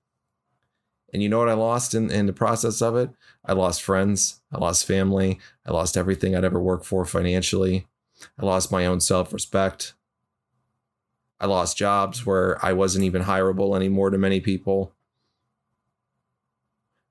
and 1.13 1.23
you 1.23 1.29
know 1.29 1.39
what 1.39 1.49
I 1.49 1.53
lost 1.53 1.93
in, 1.93 2.11
in 2.11 2.25
the 2.25 2.33
process 2.33 2.81
of 2.81 2.95
it? 2.95 3.09
I 3.45 3.53
lost 3.53 3.81
friends. 3.81 4.41
I 4.51 4.57
lost 4.57 4.85
family. 4.85 5.39
I 5.65 5.71
lost 5.71 5.95
everything 5.95 6.35
I'd 6.35 6.43
ever 6.43 6.59
worked 6.59 6.85
for 6.85 7.05
financially. 7.05 7.87
I 8.37 8.45
lost 8.45 8.71
my 8.71 8.85
own 8.85 8.99
self 8.99 9.31
respect. 9.31 9.93
I 11.39 11.45
lost 11.45 11.77
jobs 11.77 12.25
where 12.25 12.63
I 12.65 12.73
wasn't 12.73 13.05
even 13.05 13.23
hireable 13.23 13.75
anymore 13.75 14.09
to 14.09 14.17
many 14.17 14.41
people. 14.41 14.93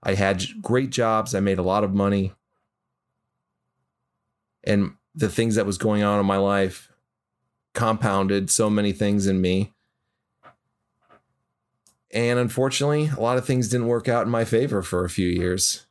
I 0.02 0.14
had 0.14 0.44
great 0.60 0.90
jobs. 0.90 1.34
I 1.34 1.40
made 1.40 1.58
a 1.58 1.62
lot 1.62 1.84
of 1.84 1.94
money. 1.94 2.32
And 4.64 4.94
the 5.14 5.28
things 5.28 5.54
that 5.54 5.66
was 5.66 5.78
going 5.78 6.02
on 6.02 6.18
in 6.20 6.26
my 6.26 6.36
life 6.36 6.92
compounded 7.72 8.50
so 8.50 8.68
many 8.68 8.92
things 8.92 9.26
in 9.26 9.40
me 9.40 9.72
and 12.16 12.38
unfortunately, 12.38 13.10
a 13.14 13.20
lot 13.20 13.36
of 13.36 13.44
things 13.44 13.68
didn't 13.68 13.88
work 13.88 14.08
out 14.08 14.24
in 14.24 14.30
my 14.30 14.46
favor 14.46 14.80
for 14.80 15.04
a 15.04 15.10
few 15.10 15.28
years. 15.28 15.86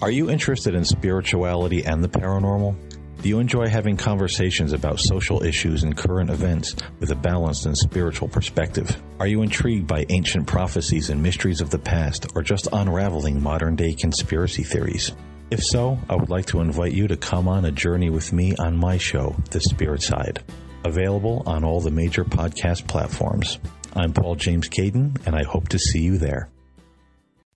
Are 0.00 0.10
you 0.10 0.30
interested 0.30 0.74
in 0.74 0.86
spirituality 0.86 1.84
and 1.84 2.02
the 2.02 2.08
paranormal? 2.08 2.74
Do 3.20 3.28
you 3.28 3.38
enjoy 3.38 3.68
having 3.68 3.98
conversations 3.98 4.72
about 4.72 4.98
social 4.98 5.44
issues 5.44 5.82
and 5.84 5.96
current 5.96 6.30
events 6.30 6.74
with 6.98 7.10
a 7.10 7.14
balanced 7.14 7.66
and 7.66 7.76
spiritual 7.76 8.26
perspective? 8.26 9.00
Are 9.20 9.28
you 9.28 9.42
intrigued 9.42 9.86
by 9.86 10.06
ancient 10.08 10.46
prophecies 10.46 11.10
and 11.10 11.22
mysteries 11.22 11.60
of 11.60 11.68
the 11.68 11.78
past, 11.78 12.32
or 12.34 12.42
just 12.42 12.68
unraveling 12.72 13.40
modern 13.40 13.76
day 13.76 13.92
conspiracy 13.92 14.64
theories? 14.64 15.12
If 15.50 15.62
so, 15.62 15.98
I 16.08 16.16
would 16.16 16.30
like 16.30 16.46
to 16.46 16.60
invite 16.62 16.92
you 16.92 17.06
to 17.06 17.16
come 17.18 17.46
on 17.46 17.66
a 17.66 17.70
journey 17.70 18.08
with 18.08 18.32
me 18.32 18.56
on 18.58 18.76
my 18.76 18.96
show, 18.96 19.36
The 19.50 19.60
Spirit 19.60 20.02
Side. 20.02 20.42
Available 20.84 21.42
on 21.44 21.62
all 21.62 21.82
the 21.82 21.90
major 21.90 22.24
podcast 22.24 22.88
platforms. 22.88 23.60
I'm 23.94 24.14
Paul 24.14 24.36
James 24.36 24.70
Caden, 24.70 25.20
and 25.26 25.36
I 25.36 25.42
hope 25.42 25.68
to 25.68 25.78
see 25.78 26.00
you 26.00 26.16
there. 26.16 26.48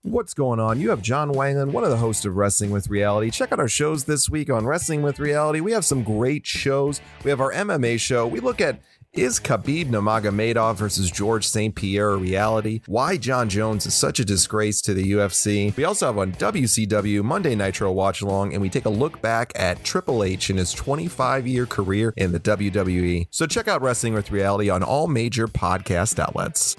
What's 0.03 0.35
going 0.35 0.59
on? 0.59 0.79
You 0.79 0.91
have 0.91 1.01
Jon 1.01 1.31
Wangland, 1.33 1.71
one 1.71 1.83
of 1.83 1.89
the 1.89 1.97
hosts 1.97 2.25
of 2.25 2.37
Wrestling 2.37 2.69
with 2.69 2.89
Reality. 2.89 3.31
Check 3.31 3.51
out 3.51 3.59
our 3.59 3.67
shows 3.67 4.03
this 4.03 4.29
week 4.29 4.49
on 4.51 4.65
Wrestling 4.67 5.01
with 5.01 5.19
Reality. 5.19 5.61
We 5.61 5.71
have 5.71 5.83
some 5.83 6.03
great 6.03 6.45
shows. 6.45 7.01
We 7.23 7.31
have 7.31 7.41
our 7.41 7.51
MMA 7.51 7.99
show. 7.99 8.27
We 8.27 8.39
look 8.39 8.61
at 8.61 8.79
is 9.17 9.39
Khabib 9.39 9.85
Nurmagomedov 9.85 10.75
versus 10.75 11.09
George 11.09 11.47
St. 11.47 11.73
Pierre 11.73 12.11
a 12.11 12.17
reality? 12.17 12.81
Why 12.85 13.17
Jon 13.17 13.49
Jones 13.49 13.87
is 13.87 13.95
such 13.95 14.19
a 14.19 14.25
disgrace 14.25 14.79
to 14.81 14.93
the 14.93 15.11
UFC? 15.13 15.75
We 15.75 15.85
also 15.85 16.05
have 16.05 16.19
on 16.19 16.33
WCW 16.33 17.23
Monday 17.23 17.55
Nitro 17.55 17.91
Watch 17.91 18.21
Along, 18.21 18.53
and 18.53 18.61
we 18.61 18.69
take 18.69 18.85
a 18.85 18.89
look 18.89 19.19
back 19.19 19.51
at 19.55 19.83
Triple 19.83 20.23
H 20.23 20.51
in 20.51 20.57
his 20.57 20.71
25 20.71 21.47
year 21.47 21.65
career 21.65 22.13
in 22.15 22.31
the 22.31 22.39
WWE. 22.39 23.27
So 23.31 23.47
check 23.47 23.67
out 23.67 23.81
Wrestling 23.81 24.13
with 24.13 24.29
Reality 24.29 24.69
on 24.69 24.83
all 24.83 25.07
major 25.07 25.47
podcast 25.47 26.19
outlets. 26.19 26.75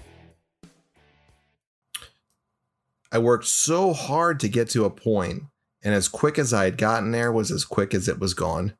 I 3.10 3.18
worked 3.18 3.46
so 3.46 3.92
hard 3.92 4.38
to 4.40 4.48
get 4.48 4.70
to 4.70 4.84
a 4.84 4.90
point, 4.90 5.42
and 5.82 5.92
as 5.92 6.06
quick 6.06 6.38
as 6.38 6.54
I 6.54 6.66
had 6.66 6.78
gotten 6.78 7.10
there 7.10 7.32
was 7.32 7.50
as 7.50 7.64
quick 7.64 7.94
as 7.94 8.06
it 8.06 8.20
was 8.20 8.34
gone. 8.34 8.74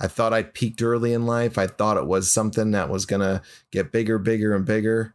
I 0.00 0.08
thought 0.08 0.32
I 0.32 0.42
peaked 0.42 0.82
early 0.82 1.12
in 1.12 1.26
life. 1.26 1.56
I 1.56 1.66
thought 1.66 1.96
it 1.96 2.06
was 2.06 2.32
something 2.32 2.72
that 2.72 2.88
was 2.88 3.06
going 3.06 3.20
to 3.20 3.42
get 3.70 3.92
bigger, 3.92 4.18
bigger, 4.18 4.54
and 4.54 4.64
bigger. 4.64 5.14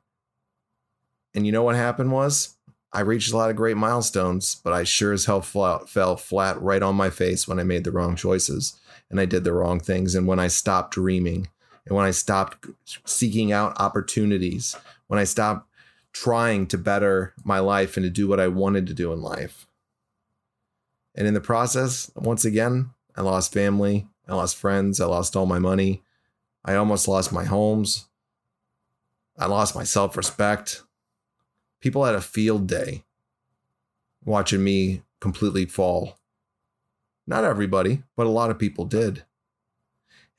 And 1.34 1.46
you 1.46 1.52
know 1.52 1.64
what 1.64 1.76
happened 1.76 2.12
was 2.12 2.56
I 2.92 3.02
reached 3.02 3.32
a 3.32 3.38
lot 3.38 3.50
of 3.50 3.56
great 3.56 3.78
milestones, 3.78 4.56
but 4.56 4.74
I 4.74 4.84
sure 4.84 5.14
as 5.14 5.26
hell 5.26 5.42
flat, 5.42 5.90
fell 5.90 6.16
flat 6.16 6.60
right 6.62 6.82
on 6.82 6.96
my 6.96 7.10
face 7.10 7.48
when 7.48 7.60
I 7.60 7.64
made 7.64 7.84
the 7.84 7.92
wrong 7.92 8.16
choices 8.16 8.80
and 9.10 9.20
I 9.20 9.26
did 9.26 9.44
the 9.44 9.54
wrong 9.54 9.80
things. 9.80 10.16
And 10.16 10.26
when 10.26 10.40
I 10.40 10.48
stopped 10.48 10.94
dreaming 10.94 11.50
and 11.86 11.96
when 11.96 12.06
I 12.06 12.12
stopped 12.12 12.66
seeking 13.06 13.52
out 13.52 13.80
opportunities, 13.80 14.76
when 15.08 15.20
I 15.20 15.24
stopped 15.24 15.68
trying 16.14 16.66
to 16.68 16.78
better 16.78 17.34
my 17.44 17.60
life 17.60 17.96
and 17.96 18.04
to 18.04 18.10
do 18.10 18.28
what 18.28 18.40
I 18.40 18.48
wanted 18.48 18.88
to 18.88 18.94
do 18.94 19.14
in 19.14 19.22
life. 19.22 19.68
And 21.16 21.28
in 21.28 21.34
the 21.34 21.42
process, 21.42 22.10
once 22.16 22.46
again, 22.46 22.92
I 23.16 23.22
lost 23.22 23.54
family, 23.54 24.08
I 24.30 24.36
lost 24.36 24.58
friends. 24.58 25.02
I 25.02 25.06
lost 25.06 25.36
all 25.36 25.48
my 25.48 25.58
money. 25.60 26.04
I 26.64 26.76
almost 26.76 27.08
lost 27.08 27.34
my 27.34 27.46
homes. 27.46 28.08
I 29.38 29.48
lost 29.48 29.76
my 29.76 29.84
self 29.84 30.16
respect. 30.16 30.84
People 31.82 32.06
had 32.06 32.14
a 32.14 32.22
field 32.22 32.68
day 32.68 33.06
watching 34.24 34.64
me 34.64 35.02
completely 35.20 35.66
fall. 35.66 36.20
Not 37.26 37.44
everybody, 37.44 38.04
but 38.16 38.28
a 38.28 38.32
lot 38.32 38.52
of 38.52 38.60
people 38.60 38.86
did. 38.86 39.24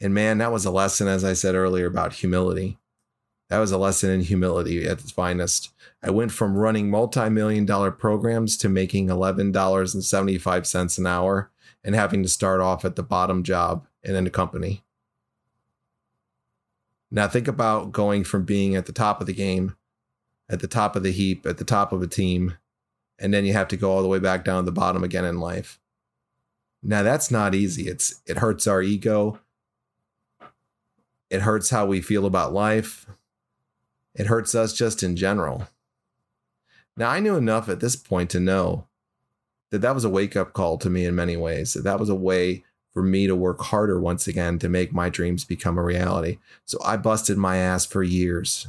And 0.00 0.14
man, 0.14 0.38
that 0.38 0.52
was 0.52 0.64
a 0.64 0.70
lesson, 0.70 1.08
as 1.08 1.24
I 1.24 1.32
said 1.32 1.54
earlier, 1.54 1.86
about 1.86 2.14
humility. 2.14 2.78
That 3.48 3.58
was 3.58 3.72
a 3.72 3.78
lesson 3.78 4.10
in 4.10 4.20
humility 4.20 4.86
at 4.86 5.00
its 5.00 5.10
finest. 5.10 5.70
I 6.02 6.10
went 6.10 6.30
from 6.30 6.56
running 6.56 6.90
multi 6.90 7.28
million 7.28 7.66
dollar 7.66 7.90
programs 7.90 8.56
to 8.58 8.68
making 8.68 9.08
$11.75 9.08 10.98
an 10.98 11.06
hour 11.06 11.50
and 11.84 11.94
having 11.94 12.22
to 12.22 12.28
start 12.28 12.60
off 12.60 12.84
at 12.84 12.96
the 12.96 13.02
bottom 13.02 13.42
job 13.42 13.86
and 14.04 14.16
in 14.16 14.26
a 14.26 14.30
company. 14.30 14.82
Now, 17.10 17.26
think 17.26 17.48
about 17.48 17.92
going 17.92 18.24
from 18.24 18.44
being 18.44 18.76
at 18.76 18.86
the 18.86 18.92
top 18.92 19.20
of 19.20 19.26
the 19.26 19.32
game, 19.32 19.76
at 20.48 20.60
the 20.60 20.68
top 20.68 20.94
of 20.94 21.02
the 21.02 21.10
heap, 21.10 21.44
at 21.44 21.58
the 21.58 21.64
top 21.64 21.92
of 21.92 22.02
a 22.02 22.06
team, 22.06 22.56
and 23.18 23.34
then 23.34 23.44
you 23.44 23.52
have 23.52 23.68
to 23.68 23.76
go 23.76 23.90
all 23.90 24.02
the 24.02 24.08
way 24.08 24.18
back 24.18 24.44
down 24.44 24.62
to 24.62 24.66
the 24.66 24.72
bottom 24.72 25.02
again 25.02 25.24
in 25.24 25.40
life. 25.40 25.80
Now, 26.82 27.02
that's 27.02 27.30
not 27.30 27.54
easy. 27.54 27.88
It's 27.88 28.20
it 28.26 28.38
hurts 28.38 28.66
our 28.66 28.80
ego. 28.80 29.40
It 31.28 31.42
hurts 31.42 31.70
how 31.70 31.86
we 31.86 32.00
feel 32.00 32.26
about 32.26 32.52
life. 32.52 33.06
It 34.14 34.26
hurts 34.26 34.54
us 34.54 34.72
just 34.72 35.02
in 35.02 35.16
general. 35.16 35.68
Now, 36.96 37.10
I 37.10 37.20
knew 37.20 37.36
enough 37.36 37.68
at 37.68 37.80
this 37.80 37.96
point 37.96 38.30
to 38.30 38.40
know 38.40 38.86
that 39.70 39.80
that 39.80 39.94
was 39.94 40.04
a 40.04 40.10
wake 40.10 40.36
up 40.36 40.52
call 40.52 40.78
to 40.78 40.90
me 40.90 41.04
in 41.04 41.14
many 41.14 41.36
ways. 41.36 41.74
That 41.74 41.84
that 41.84 42.00
was 42.00 42.08
a 42.08 42.14
way 42.14 42.64
for 42.92 43.02
me 43.02 43.26
to 43.26 43.36
work 43.36 43.60
harder 43.60 44.00
once 44.00 44.26
again 44.26 44.58
to 44.58 44.68
make 44.68 44.92
my 44.92 45.08
dreams 45.08 45.44
become 45.44 45.78
a 45.78 45.82
reality. 45.82 46.38
So 46.64 46.78
I 46.84 46.96
busted 46.96 47.38
my 47.38 47.56
ass 47.56 47.86
for 47.86 48.02
years. 48.02 48.66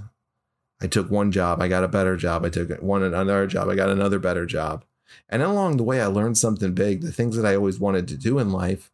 I 0.82 0.88
took 0.88 1.12
one 1.12 1.32
job, 1.32 1.62
I 1.62 1.68
got 1.68 1.84
a 1.84 1.88
better 1.88 2.18
job. 2.18 2.46
I 2.46 2.50
took 2.50 2.72
one 2.82 3.04
another 3.04 3.48
job, 3.48 3.70
I 3.70 3.76
got 3.76 3.90
another 3.90 4.20
better 4.20 4.46
job. 4.46 4.86
And 5.28 5.42
along 5.42 5.78
the 5.78 5.84
way, 5.84 6.02
I 6.02 6.08
learned 6.08 6.38
something 6.38 6.74
big. 6.74 7.02
The 7.02 7.12
things 7.12 7.36
that 7.36 7.46
I 7.46 7.56
always 7.56 7.80
wanted 7.80 8.08
to 8.08 8.18
do 8.18 8.40
in 8.40 8.52
life 8.52 8.92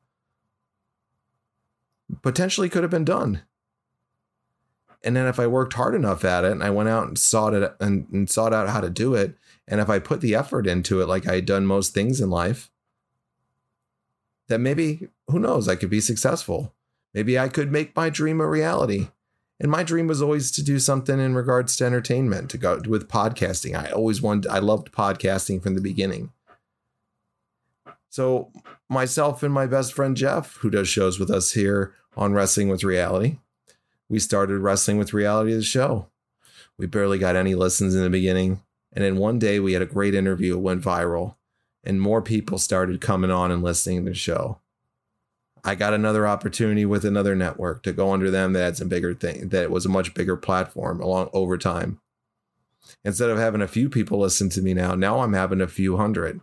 potentially 2.22 2.70
could 2.70 2.84
have 2.84 2.92
been 2.92 3.06
done. 3.06 3.42
And 5.04 5.16
then 5.16 5.28
if 5.28 5.40
I 5.40 5.48
worked 5.48 5.74
hard 5.74 5.96
enough 5.96 6.26
at 6.26 6.44
it 6.44 6.52
and 6.52 6.64
I 6.64 6.70
went 6.70 6.90
out 6.90 7.08
and 7.08 7.18
sought 7.18 7.54
it 7.54 7.76
and, 7.80 8.08
and 8.12 8.30
sought 8.30 8.54
out 8.54 8.70
how 8.70 8.82
to 8.82 8.90
do 8.90 9.14
it, 9.14 9.36
and 9.68 9.80
if 9.80 9.90
I 9.90 10.00
put 10.00 10.22
the 10.22 10.36
effort 10.36 10.68
into 10.68 11.02
it 11.02 11.08
like 11.08 11.28
I 11.28 11.36
had 11.36 11.46
done 11.46 11.66
most 11.66 11.94
things 11.94 12.20
in 12.20 12.30
life, 12.30 12.72
then 14.48 14.64
maybe, 14.64 15.10
who 15.28 15.40
knows, 15.40 15.68
I 15.68 15.76
could 15.76 15.90
be 15.90 16.02
successful. 16.02 16.74
Maybe 17.14 17.38
I 17.38 17.50
could 17.50 17.72
make 17.72 17.96
my 17.96 18.10
dream 18.10 18.40
a 18.40 18.48
reality. 18.48 19.10
And 19.60 19.72
my 19.72 19.84
dream 19.84 20.08
was 20.08 20.22
always 20.22 20.52
to 20.52 20.64
do 20.64 20.80
something 20.80 21.20
in 21.20 21.36
regards 21.36 21.76
to 21.78 21.86
entertainment, 21.86 22.50
to 22.52 22.58
go 22.58 22.80
with 22.88 23.10
podcasting. 23.10 23.76
I 23.76 23.90
always 23.90 24.22
wanted, 24.22 24.50
I 24.50 24.60
loved 24.60 24.92
podcasting 24.92 25.62
from 25.62 25.76
the 25.76 25.82
beginning. 25.82 26.32
So, 28.10 28.52
myself 28.88 29.44
and 29.44 29.54
my 29.54 29.66
best 29.66 29.94
friend 29.94 30.16
Jeff, 30.16 30.58
who 30.58 30.70
does 30.70 30.88
shows 30.88 31.20
with 31.20 31.30
us 31.30 31.52
here 31.52 31.94
on 32.16 32.34
Wrestling 32.34 32.70
with 32.70 32.84
Reality, 32.84 33.38
we 34.10 34.20
started 34.20 34.60
Wrestling 34.60 34.98
with 34.98 35.14
Reality, 35.14 35.52
of 35.52 35.60
the 35.60 35.64
show. 35.64 36.08
We 36.78 36.86
barely 36.86 37.18
got 37.18 37.36
any 37.36 37.56
listens 37.56 37.96
in 37.96 38.02
the 38.02 38.10
beginning. 38.10 38.62
And 38.94 39.04
then 39.04 39.18
one 39.18 39.40
day 39.40 39.60
we 39.60 39.74
had 39.74 39.82
a 39.82 39.88
great 39.88 40.16
interview, 40.16 40.56
it 40.56 40.62
went 40.62 40.84
viral, 40.84 41.36
and 41.84 42.02
more 42.02 42.22
people 42.22 42.58
started 42.58 43.02
coming 43.02 43.32
on 43.32 43.52
and 43.52 43.62
listening 43.62 44.06
to 44.06 44.12
the 44.12 44.16
show. 44.16 44.60
I 45.64 45.76
got 45.76 45.94
another 45.94 46.26
opportunity 46.26 46.86
with 46.86 47.04
another 47.04 47.36
network 47.36 47.84
to 47.84 47.92
go 47.92 48.14
under 48.14 48.32
them 48.32 48.54
that 48.54 48.64
had 48.64 48.78
some 48.78 48.88
bigger 48.88 49.14
thing 49.14 49.50
that 49.50 49.70
was 49.70 49.86
a 49.86 49.90
much 49.90 50.14
bigger 50.14 50.38
platform 50.38 51.02
along 51.02 51.30
over 51.34 51.58
time. 51.58 52.00
Instead 53.04 53.30
of 53.30 53.38
having 53.38 53.62
a 53.62 53.68
few 53.68 53.90
people 53.90 54.20
listen 54.20 54.50
to 54.50 54.62
me 54.62 54.74
now, 54.74 54.96
now 54.96 55.20
I'm 55.20 55.34
having 55.34 55.60
a 55.60 55.68
few 55.68 55.98
hundred. 55.98 56.40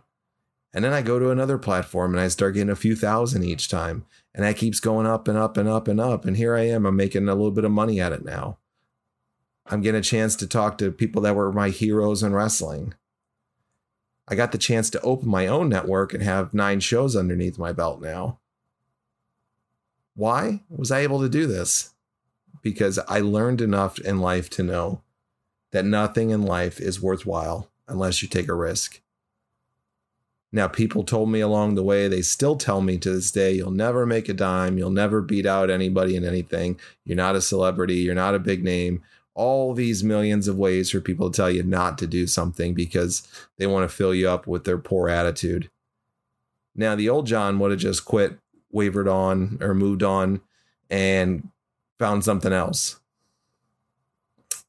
And 0.73 0.83
then 0.83 0.93
I 0.93 1.01
go 1.01 1.17
to 1.19 1.31
another 1.31 1.57
platform 1.57 2.13
and 2.13 2.21
I 2.21 2.27
start 2.27 2.53
getting 2.53 2.69
a 2.69 2.75
few 2.75 2.95
thousand 2.95 3.43
each 3.43 3.69
time. 3.69 4.05
And 4.35 4.43
that 4.43 4.57
keeps 4.57 4.81
going 4.81 5.07
up 5.07 5.29
and 5.29 5.37
up 5.37 5.55
and 5.55 5.69
up 5.69 5.87
and 5.87 5.99
up. 5.99 6.25
And 6.25 6.35
here 6.35 6.55
I 6.55 6.67
am, 6.67 6.85
I'm 6.85 6.97
making 6.97 7.29
a 7.29 7.33
little 7.33 7.51
bit 7.51 7.63
of 7.63 7.71
money 7.71 8.01
at 8.01 8.11
it 8.11 8.25
now. 8.25 8.57
I'm 9.67 9.81
getting 9.81 9.99
a 9.99 10.03
chance 10.03 10.35
to 10.35 10.45
talk 10.45 10.77
to 10.77 10.91
people 10.91 11.21
that 11.21 11.35
were 11.35 11.53
my 11.53 11.69
heroes 11.69 12.21
in 12.21 12.33
wrestling. 12.33 12.93
I 14.27 14.35
got 14.35 14.51
the 14.51 14.57
chance 14.57 14.89
to 14.89 15.01
open 15.01 15.29
my 15.29 15.47
own 15.47 15.69
network 15.69 16.13
and 16.13 16.21
have 16.21 16.53
nine 16.53 16.81
shows 16.81 17.15
underneath 17.15 17.57
my 17.57 17.71
belt 17.71 18.01
now. 18.01 18.39
Why 20.15 20.63
was 20.69 20.91
I 20.91 20.99
able 20.99 21.21
to 21.21 21.29
do 21.29 21.47
this? 21.47 21.93
Because 22.61 22.99
I 23.07 23.21
learned 23.21 23.61
enough 23.61 23.99
in 23.99 24.19
life 24.19 24.49
to 24.51 24.63
know 24.63 25.01
that 25.71 25.85
nothing 25.85 26.31
in 26.31 26.43
life 26.43 26.79
is 26.81 27.01
worthwhile 27.01 27.71
unless 27.87 28.21
you 28.21 28.27
take 28.27 28.49
a 28.49 28.53
risk. 28.53 28.99
Now, 30.55 30.69
people 30.69 31.03
told 31.03 31.29
me 31.29 31.41
along 31.41 31.75
the 31.75 31.83
way, 31.83 32.07
they 32.07 32.21
still 32.21 32.55
tell 32.55 32.79
me 32.79 32.97
to 32.99 33.11
this 33.11 33.29
day, 33.29 33.51
you'll 33.51 33.71
never 33.71 34.05
make 34.05 34.29
a 34.29 34.33
dime. 34.33 34.77
You'll 34.77 34.89
never 34.89 35.21
beat 35.21 35.45
out 35.45 35.69
anybody 35.69 36.15
in 36.15 36.23
anything. 36.23 36.79
You're 37.03 37.17
not 37.17 37.35
a 37.35 37.41
celebrity. 37.41 37.95
You're 37.95 38.15
not 38.15 38.35
a 38.35 38.39
big 38.39 38.63
name. 38.63 39.03
All 39.33 39.73
these 39.73 40.01
millions 40.01 40.47
of 40.47 40.57
ways 40.57 40.89
for 40.89 41.01
people 41.01 41.29
to 41.29 41.35
tell 41.35 41.51
you 41.51 41.61
not 41.61 41.97
to 41.97 42.07
do 42.07 42.25
something 42.25 42.73
because 42.73 43.27
they 43.57 43.67
want 43.67 43.83
to 43.83 43.93
fill 43.93 44.15
you 44.15 44.29
up 44.29 44.47
with 44.47 44.63
their 44.63 44.77
poor 44.77 45.09
attitude. 45.09 45.69
Now, 46.73 46.95
the 46.95 47.09
old 47.09 47.27
Jon 47.27 47.59
would 47.59 47.71
have 47.71 47.79
just 47.81 48.05
quit, 48.05 48.39
wavered 48.71 49.09
on, 49.09 49.57
or 49.59 49.73
moved 49.73 50.03
on 50.03 50.39
and 50.89 51.49
found 51.99 52.23
something 52.23 52.53
else. 52.53 53.01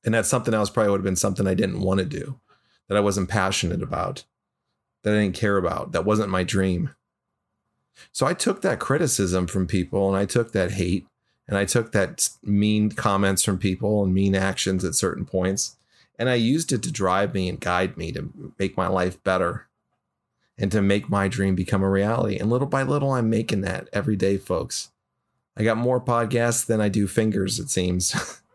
And 0.05 0.14
that 0.14 0.27
something 0.27 0.53
else 0.53 0.68
probably 0.68 0.90
would 0.90 0.99
have 0.99 1.05
been 1.05 1.14
something 1.14 1.46
I 1.46 1.55
didn't 1.55 1.81
want 1.81 2.01
to 2.01 2.07
do, 2.07 2.40
that 2.88 2.96
I 2.96 3.01
wasn't 3.01 3.29
passionate 3.29 3.85
about 3.85 4.25
that 5.07 5.14
I 5.14 5.21
didn't 5.21 5.37
care 5.37 5.57
about, 5.57 5.92
that 5.92 6.05
wasn't 6.05 6.31
my 6.31 6.42
dream. 6.42 6.90
So 8.11 8.27
I 8.27 8.35
took 8.35 8.62
that 8.62 8.81
criticism 8.81 9.47
from 9.47 9.69
people 9.69 10.09
and 10.09 10.16
I 10.16 10.25
took 10.25 10.51
that 10.51 10.73
hate 10.73 11.07
and 11.47 11.57
I 11.57 11.64
took 11.64 11.92
that 11.92 12.29
mean 12.42 12.90
comments 12.90 13.45
from 13.45 13.57
people 13.57 14.03
and 14.03 14.12
mean 14.12 14.35
actions 14.35 14.85
at 14.85 14.97
certain 14.97 15.25
points 15.25 15.77
and 16.19 16.29
I 16.29 16.35
used 16.35 16.73
it 16.73 16.83
to 16.83 16.90
drive 16.90 17.35
me 17.35 17.49
and 17.49 17.61
guide 17.61 17.97
me 17.97 18.11
to 18.12 18.53
make 18.59 18.77
my 18.77 18.88
life 18.88 19.23
better 19.23 19.69
and 20.59 20.73
to 20.73 20.83
make 20.83 21.09
my 21.09 21.29
dream 21.29 21.55
become 21.55 21.85
a 21.85 21.88
reality. 21.90 22.37
And 22.37 22.51
little 22.51 22.66
by 22.66 22.83
little, 22.83 23.12
I'm 23.12 23.31
making 23.31 23.61
that 23.61 23.88
every 23.92 24.16
day, 24.16 24.38
folks. 24.38 24.90
I 25.57 25.62
got 25.62 25.77
more 25.77 26.01
podcasts 26.01 26.66
than 26.66 26.81
I 26.81 26.88
do 26.88 27.07
fingers, 27.07 27.61
it 27.61 27.71
seems. 27.71 28.42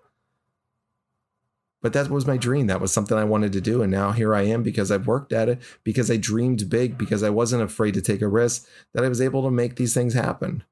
But 1.82 1.94
that 1.94 2.10
was 2.10 2.28
my 2.28 2.38
dream. 2.38 2.68
That 2.68 2.82
was 2.82 2.94
something 2.94 3.18
I 3.18 3.24
wanted 3.24 3.52
to 3.54 3.62
do. 3.62 3.82
And 3.82 3.92
now 3.92 4.12
here 4.12 4.36
I 4.36 4.44
am 4.44 4.62
because 4.62 4.92
I've 4.92 5.08
worked 5.08 5.34
at 5.34 5.50
it, 5.50 5.60
because 5.84 6.12
I 6.12 6.18
dreamed 6.18 6.70
big, 6.70 6.98
because 6.98 7.24
I 7.24 7.30
wasn't 7.32 7.64
afraid 7.64 7.96
to 7.96 8.02
take 8.02 8.22
a 8.22 8.28
risk, 8.28 8.68
that 8.94 9.04
I 9.04 9.10
was 9.10 9.22
able 9.22 9.44
to 9.44 9.52
make 9.52 9.76
these 9.76 9.94
things 9.94 10.14
happen. 10.14 10.64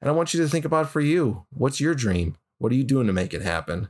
And 0.00 0.10
I 0.10 0.12
want 0.12 0.34
you 0.34 0.42
to 0.42 0.48
think 0.48 0.66
about 0.66 0.90
for 0.90 1.00
you 1.00 1.46
what's 1.50 1.80
your 1.80 1.94
dream? 1.94 2.36
What 2.58 2.72
are 2.72 2.76
you 2.76 2.84
doing 2.84 3.06
to 3.06 3.12
make 3.12 3.32
it 3.32 3.42
happen? 3.42 3.88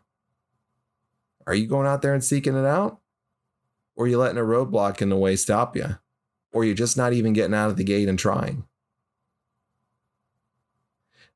Are 1.46 1.54
you 1.54 1.66
going 1.66 1.86
out 1.86 2.02
there 2.02 2.14
and 2.14 2.24
seeking 2.24 2.56
it 2.56 2.64
out? 2.64 3.00
Or 3.96 4.06
are 4.06 4.08
you 4.08 4.18
letting 4.18 4.38
a 4.38 4.42
roadblock 4.42 5.02
in 5.02 5.08
the 5.08 5.16
way 5.16 5.36
stop 5.36 5.76
you? 5.76 5.98
Or 6.52 6.64
you're 6.64 6.74
just 6.74 6.96
not 6.96 7.12
even 7.12 7.32
getting 7.32 7.54
out 7.54 7.70
of 7.70 7.76
the 7.76 7.84
gate 7.84 8.08
and 8.08 8.18
trying? 8.18 8.64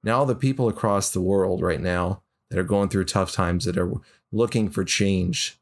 Now, 0.03 0.25
the 0.25 0.35
people 0.35 0.69
across 0.69 1.11
the 1.11 1.21
world 1.21 1.61
right 1.61 1.81
now 1.81 2.23
that 2.49 2.59
are 2.59 2.65
going 2.65 2.89
through 2.89 3.05
tough 3.05 3.33
times, 3.33 3.65
that 3.65 3.79
are 3.79 3.93
looking 4.33 4.69
for 4.69 4.85
change. 4.85 5.59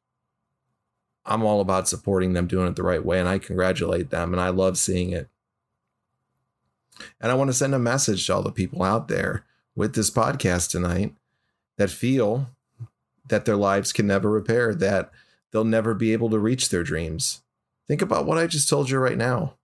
I'm 1.24 1.42
all 1.42 1.60
about 1.60 1.88
supporting 1.88 2.32
them 2.32 2.46
doing 2.46 2.68
it 2.68 2.76
the 2.76 2.82
right 2.82 3.04
way, 3.04 3.18
and 3.18 3.28
I 3.28 3.38
congratulate 3.38 4.10
them, 4.10 4.32
and 4.32 4.40
I 4.40 4.50
love 4.50 4.78
seeing 4.78 5.10
it. 5.10 5.28
And 7.20 7.30
I 7.30 7.34
want 7.34 7.48
to 7.48 7.54
send 7.54 7.74
a 7.74 7.78
message 7.78 8.26
to 8.26 8.34
all 8.34 8.42
the 8.42 8.52
people 8.52 8.82
out 8.82 9.08
there 9.08 9.44
with 9.74 9.94
this 9.94 10.10
podcast 10.10 10.70
tonight 10.70 11.14
that 11.76 11.90
feel 11.90 12.46
that 13.28 13.44
their 13.44 13.56
lives 13.56 13.92
can 13.92 14.06
never 14.06 14.30
repair, 14.30 14.74
that 14.74 15.10
they'll 15.50 15.64
never 15.64 15.94
be 15.94 16.12
able 16.12 16.30
to 16.30 16.38
reach 16.38 16.68
their 16.68 16.84
dreams. 16.84 17.42
Think 17.86 18.02
about 18.02 18.26
what 18.26 18.38
I 18.38 18.46
just 18.46 18.68
told 18.68 18.88
you 18.88 18.98
right 18.98 19.18
now. 19.18 19.54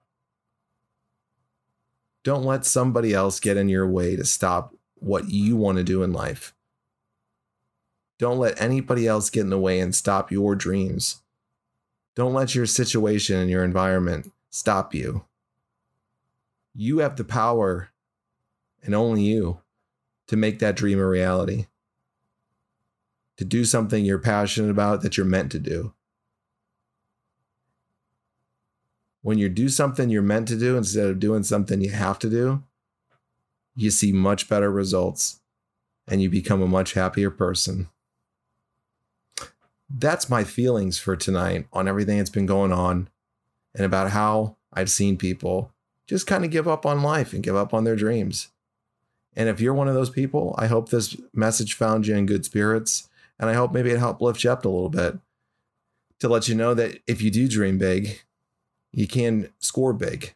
Don't 2.25 2.45
let 2.45 2.65
somebody 2.65 3.15
else 3.15 3.41
get 3.41 3.57
in 3.57 3.69
your 3.69 3.87
way 3.87 4.15
to 4.17 4.25
stop 4.25 4.75
what 4.97 5.29
you 5.29 5.57
want 5.57 5.79
to 5.79 5.85
do 5.85 6.03
in 6.03 6.13
life. 6.13 6.55
Don't 8.23 8.39
let 8.39 8.63
anybody 8.63 9.09
else 9.09 9.31
get 9.31 9.41
in 9.41 9.51
the 9.51 9.59
way 9.59 9.81
and 9.81 9.93
stop 9.93 10.31
your 10.31 10.55
dreams. 10.55 11.23
Don't 12.15 12.33
let 12.33 12.55
your 12.55 12.67
situation 12.67 13.37
and 13.37 13.51
your 13.51 13.65
environment 13.65 14.31
stop 14.49 14.95
you. 14.95 15.25
You 16.73 16.99
have 16.99 17.17
the 17.17 17.25
power, 17.25 17.89
and 18.81 18.95
only 18.95 19.25
you, 19.25 19.59
to 20.29 20.37
make 20.37 20.61
that 20.61 20.77
dream 20.77 21.01
a 21.01 21.05
reality. 21.09 21.67
To 23.39 23.45
do 23.45 23.65
something 23.65 24.05
you're 24.05 24.21
passionate 24.21 24.71
about 24.71 25.03
that 25.03 25.17
you're 25.17 25.27
meant 25.27 25.51
to 25.51 25.59
do. 25.59 25.93
When 29.23 29.39
you 29.39 29.49
do 29.49 29.69
something 29.69 30.11
you're 30.11 30.23
meant 30.23 30.47
to 30.47 30.57
do 30.57 30.77
instead 30.77 31.09
of 31.09 31.19
doing 31.19 31.43
something 31.43 31.81
you 31.81 31.91
have 31.91 32.21
to 32.21 32.31
do, 32.31 32.63
you 33.75 33.91
see 33.91 34.13
much 34.13 34.49
better 34.49 34.71
results 34.71 35.41
and 36.07 36.23
you 36.23 36.31
become 36.31 36.63
a 36.63 36.69
much 36.69 36.93
happier 36.93 37.29
person 37.29 37.89
that's 39.99 40.31
my 40.31 40.45
feelings 40.45 40.99
for 40.99 41.17
tonight 41.17 41.67
on 41.73 41.89
everything 41.89 42.19
that's 42.19 42.31
been 42.31 42.47
going 42.47 42.73
on 42.73 43.09
and 43.75 43.85
about 43.85 44.11
how 44.11 44.57
I've 44.73 44.91
seen 44.91 45.17
people 45.17 45.73
just 46.07 46.27
kind 46.27 46.45
of 46.45 46.51
give 46.51 46.69
up 46.69 46.85
on 46.85 47.03
life 47.03 47.33
and 47.33 47.43
give 47.43 47.57
up 47.57 47.73
on 47.73 47.85
their 47.85 47.97
dreams. 47.97 48.49
And 49.35 49.49
if 49.49 49.61
you're 49.61 49.75
one 49.75 49.89
of 49.89 49.95
those 49.95 50.11
people, 50.11 50.55
I 50.59 50.67
hope 50.67 50.89
this 50.89 51.17
message 51.33 51.75
found 51.75 52.07
you 52.07 52.15
in 52.15 52.27
good 52.27 52.45
spirits. 52.45 53.09
And 53.39 53.49
I 53.49 53.55
hope 53.55 53.73
maybe 53.73 53.91
it 53.91 53.99
helped 53.99 54.21
lift 54.21 54.45
you 54.45 54.51
up 54.51 54.65
a 54.65 54.69
little 54.69 54.91
bit 54.91 55.19
to 56.21 56.29
let 56.29 56.49
you 56.49 56.55
know 56.55 56.75
that 56.75 57.01
if 57.07 57.23
you 57.23 57.31
do 57.31 57.49
dream 57.49 57.79
big, 57.79 58.21
you 58.93 59.09
can 59.09 59.49
score 59.59 59.93
big. 59.93 60.35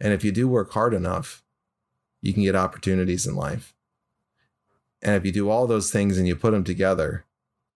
And 0.00 0.12
if 0.12 0.24
you 0.24 0.32
do 0.32 0.48
work 0.48 0.72
hard 0.72 0.92
enough, 0.92 1.44
you 2.20 2.32
can 2.32 2.42
get 2.42 2.56
opportunities 2.56 3.26
in 3.26 3.36
life. 3.36 3.74
And 5.00 5.14
if 5.14 5.24
you 5.24 5.32
do 5.32 5.48
all 5.48 5.66
those 5.66 5.90
things 5.90 6.18
and 6.18 6.26
you 6.26 6.36
put 6.36 6.50
them 6.52 6.64
together, 6.64 7.24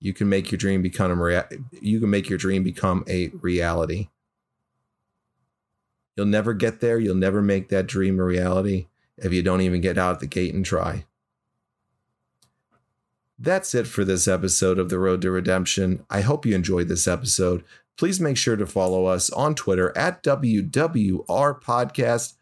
you 0.01 0.13
can 0.13 0.29
make 0.29 0.51
your 0.51 0.59
dream 0.59 0.83
become 0.83 1.11
a 1.11 1.15
rea- 1.15 1.59
you 1.81 2.01
can 2.01 2.11
make 2.11 2.29
your 2.29 2.39
dream 2.39 2.63
become 2.63 3.05
a 3.09 3.29
reality. 3.29 4.09
You'll 6.17 6.27
never 6.27 6.55
get 6.55 6.81
there, 6.81 6.99
you'll 6.99 7.15
never 7.15 7.43
make 7.43 7.69
that 7.69 7.87
dream 7.87 8.19
a 8.19 8.25
reality 8.25 8.87
if 9.19 9.33
you 9.33 9.43
don't 9.43 9.61
even 9.61 9.81
get 9.81 9.99
out 9.99 10.21
the 10.21 10.27
gate 10.27 10.55
and 10.55 10.65
try. 10.65 11.05
That's 13.39 13.75
it 13.75 13.87
for 13.87 14.05
this 14.05 14.27
episode 14.27 14.79
of 14.79 14.89
The 14.89 14.99
Road 14.99 15.21
to 15.23 15.31
Redemption. 15.31 16.05
I 16.09 16.23
hope 16.23 16.47
you 16.47 16.55
enjoyed 16.55 16.89
this 16.89 17.07
episode. 17.07 17.65
Please 17.99 18.19
make 18.19 18.39
sure 18.39 18.57
to 18.57 18.67
follow 18.67 19.07
us 19.07 19.29
on 19.31 19.55
Twitter 19.55 19.97
at 19.97 20.23
WWR 20.23 21.61
Podcast, 21.63 22.35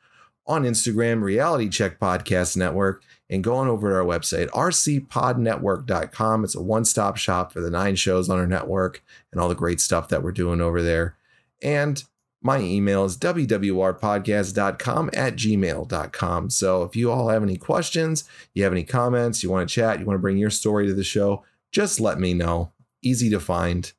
on 0.47 0.63
Instagram, 0.63 1.23
Reality 1.23 1.69
Check 1.69 1.99
Podcast 1.99 2.57
Network, 2.57 3.03
and 3.31 3.43
go 3.43 3.57
on 3.57 3.69
over 3.69 3.89
to 3.89 3.97
our 3.97 4.05
website, 4.05 4.49
rcpodnetwork.com. 4.51 6.45
It's 6.45 6.55
a 6.55 6.63
one 6.63 6.85
stop 6.85 7.17
shop 7.17 7.53
for 7.53 7.61
the 7.61 7.71
nine 7.71 7.97
shows 7.97 8.29
on 8.29 8.39
our 8.39 8.47
network 8.47 9.03
and 9.33 9.41
all 9.41 9.49
the 9.49 9.55
great 9.55 9.81
stuff 9.81 10.09
that 10.09 10.23
we're 10.23 10.33
doing 10.33 10.61
over 10.61 10.83
there. 10.83 11.17
And 11.63 12.05
my 12.43 12.61
email 12.61 13.07
is 13.07 13.17
wwrpodcast.com 13.17 15.11
at 15.15 15.35
gmail.com. 15.35 16.51
So 16.51 16.83
if 16.83 16.95
you 16.95 17.11
all 17.11 17.31
have 17.31 17.43
any 17.43 17.57
questions, 17.57 18.25
you 18.53 18.63
have 18.65 18.73
any 18.73 18.85
comments, 18.85 19.43
you 19.43 19.51
want 19.51 19.67
to 19.67 19.75
chat, 19.75 19.99
you 19.99 20.05
want 20.05 20.17
to 20.17 20.23
bring 20.23 20.37
your 20.37 20.51
story 20.51 20.87
to 20.87 20.95
the 20.95 21.03
show, 21.03 21.43
just 21.73 22.01
let 22.01 22.21
me 22.21 22.35
know. 22.35 22.73
Easy 23.03 23.31
to 23.31 23.41
find. 23.41 23.93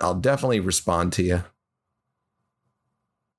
I'll 0.00 0.14
definitely 0.14 0.58
respond 0.60 1.12
to 1.14 1.22
you. 1.22 1.44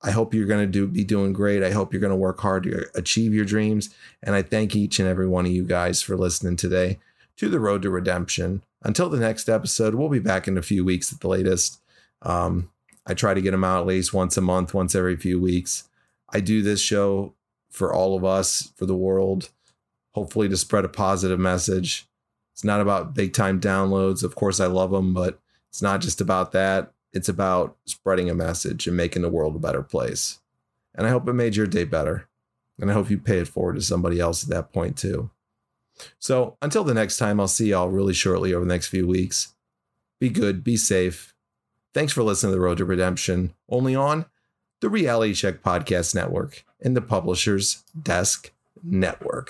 I 0.04 0.12
hope 0.12 0.34
you're 0.34 0.48
going 0.48 0.66
to 0.66 0.72
do 0.72 0.88
be 0.88 1.04
doing 1.04 1.34
great. 1.34 1.64
I 1.64 1.72
hope 1.72 1.94
you're 1.94 2.02
going 2.02 2.10
to 2.12 2.16
work 2.16 2.40
hard 2.40 2.64
to 2.64 2.86
achieve 2.96 3.34
your 3.34 3.46
dreams. 3.46 3.94
And 4.24 4.36
I 4.36 4.42
thank 4.42 4.76
each 4.76 5.00
and 5.00 5.08
every 5.08 5.28
one 5.28 5.46
of 5.46 5.52
you 5.52 5.64
guys 5.64 6.02
for 6.02 6.18
listening 6.18 6.56
today 6.56 7.00
to 7.38 7.50
the 7.50 7.60
road 7.60 7.84
to 7.84 7.90
redemption. 7.90 8.64
Until 8.84 9.10
the 9.10 9.20
next 9.20 9.48
episode, 9.48 9.96
we'll 9.96 10.10
be 10.10 10.20
back 10.20 10.48
in 10.48 10.58
a 10.58 10.64
few 10.64 10.84
weeks 10.84 11.14
at 11.14 11.20
the 11.20 11.28
latest. 11.28 11.80
Um, 12.24 12.72
I 13.06 13.14
try 13.14 13.34
to 13.34 13.42
get 13.42 13.52
them 13.52 13.64
out 13.64 13.82
at 13.82 13.88
least 13.88 14.14
once 14.14 14.38
a 14.38 14.42
month, 14.42 14.74
once 14.74 14.96
every 14.96 15.18
few 15.18 15.40
weeks. 15.40 15.88
I 16.30 16.40
do 16.40 16.62
this 16.62 16.82
show 16.82 17.34
for 17.70 17.94
all 17.94 18.16
of 18.16 18.24
us, 18.24 18.72
for 18.76 18.86
the 18.86 18.96
world, 18.96 19.50
hopefully 20.12 20.50
to 20.50 20.58
spread 20.58 20.86
a 20.86 20.90
positive 20.90 21.40
message. 21.40 22.08
It's 22.54 22.64
not 22.64 22.82
about 22.82 23.14
big 23.14 23.34
time 23.34 23.60
downloads. 23.60 24.24
Of 24.24 24.36
course, 24.36 24.60
I 24.60 24.68
love 24.68 24.92
them, 24.92 25.14
but 25.14 25.40
it's 25.70 25.82
not 25.82 26.02
just 26.02 26.22
about 26.22 26.52
that. 26.52 26.92
It's 27.14 27.30
about 27.30 27.78
spreading 27.86 28.30
a 28.30 28.36
message 28.36 28.88
and 28.88 28.96
making 28.96 29.22
the 29.22 29.30
world 29.30 29.56
a 29.56 29.60
better 29.60 29.84
place. 29.84 30.40
And 30.96 31.06
I 31.06 31.10
hope 31.10 31.28
it 31.28 31.34
made 31.34 31.56
your 31.56 31.68
day 31.68 31.84
better. 31.84 32.28
And 32.80 32.90
I 32.90 32.94
hope 32.94 33.10
you 33.10 33.18
pay 33.18 33.40
it 33.40 33.48
forward 33.48 33.76
to 33.76 33.82
somebody 33.82 34.20
else 34.20 34.44
at 34.44 34.50
that 34.50 34.74
point 34.74 34.98
too. 34.98 35.30
So 36.20 36.58
until 36.62 36.84
the 36.84 36.94
next 36.94 37.18
time, 37.18 37.40
I'll 37.40 37.48
see 37.48 37.70
y'all 37.70 37.90
really 37.90 38.14
shortly 38.14 38.54
over 38.54 38.66
the 38.66 38.74
next 38.74 38.88
few 38.88 39.08
weeks. 39.08 39.54
Be 40.20 40.30
good, 40.30 40.64
be 40.64 40.78
safe, 40.78 41.32
Thanks 41.94 42.14
for 42.14 42.24
listening 42.24 42.52
to 42.52 42.56
The 42.56 42.62
Road 42.62 42.78
to 42.78 42.86
Redemption, 42.86 43.54
only 43.68 43.96
on 43.96 44.26
the 44.80 44.90
Reality 44.90 45.34
Check 45.34 45.62
Podcast 45.62 46.16
Network 46.16 46.64
and 46.80 46.96
the 46.96 47.02
Publishers 47.02 47.84
Desk 48.02 48.50
Network. 48.82 49.50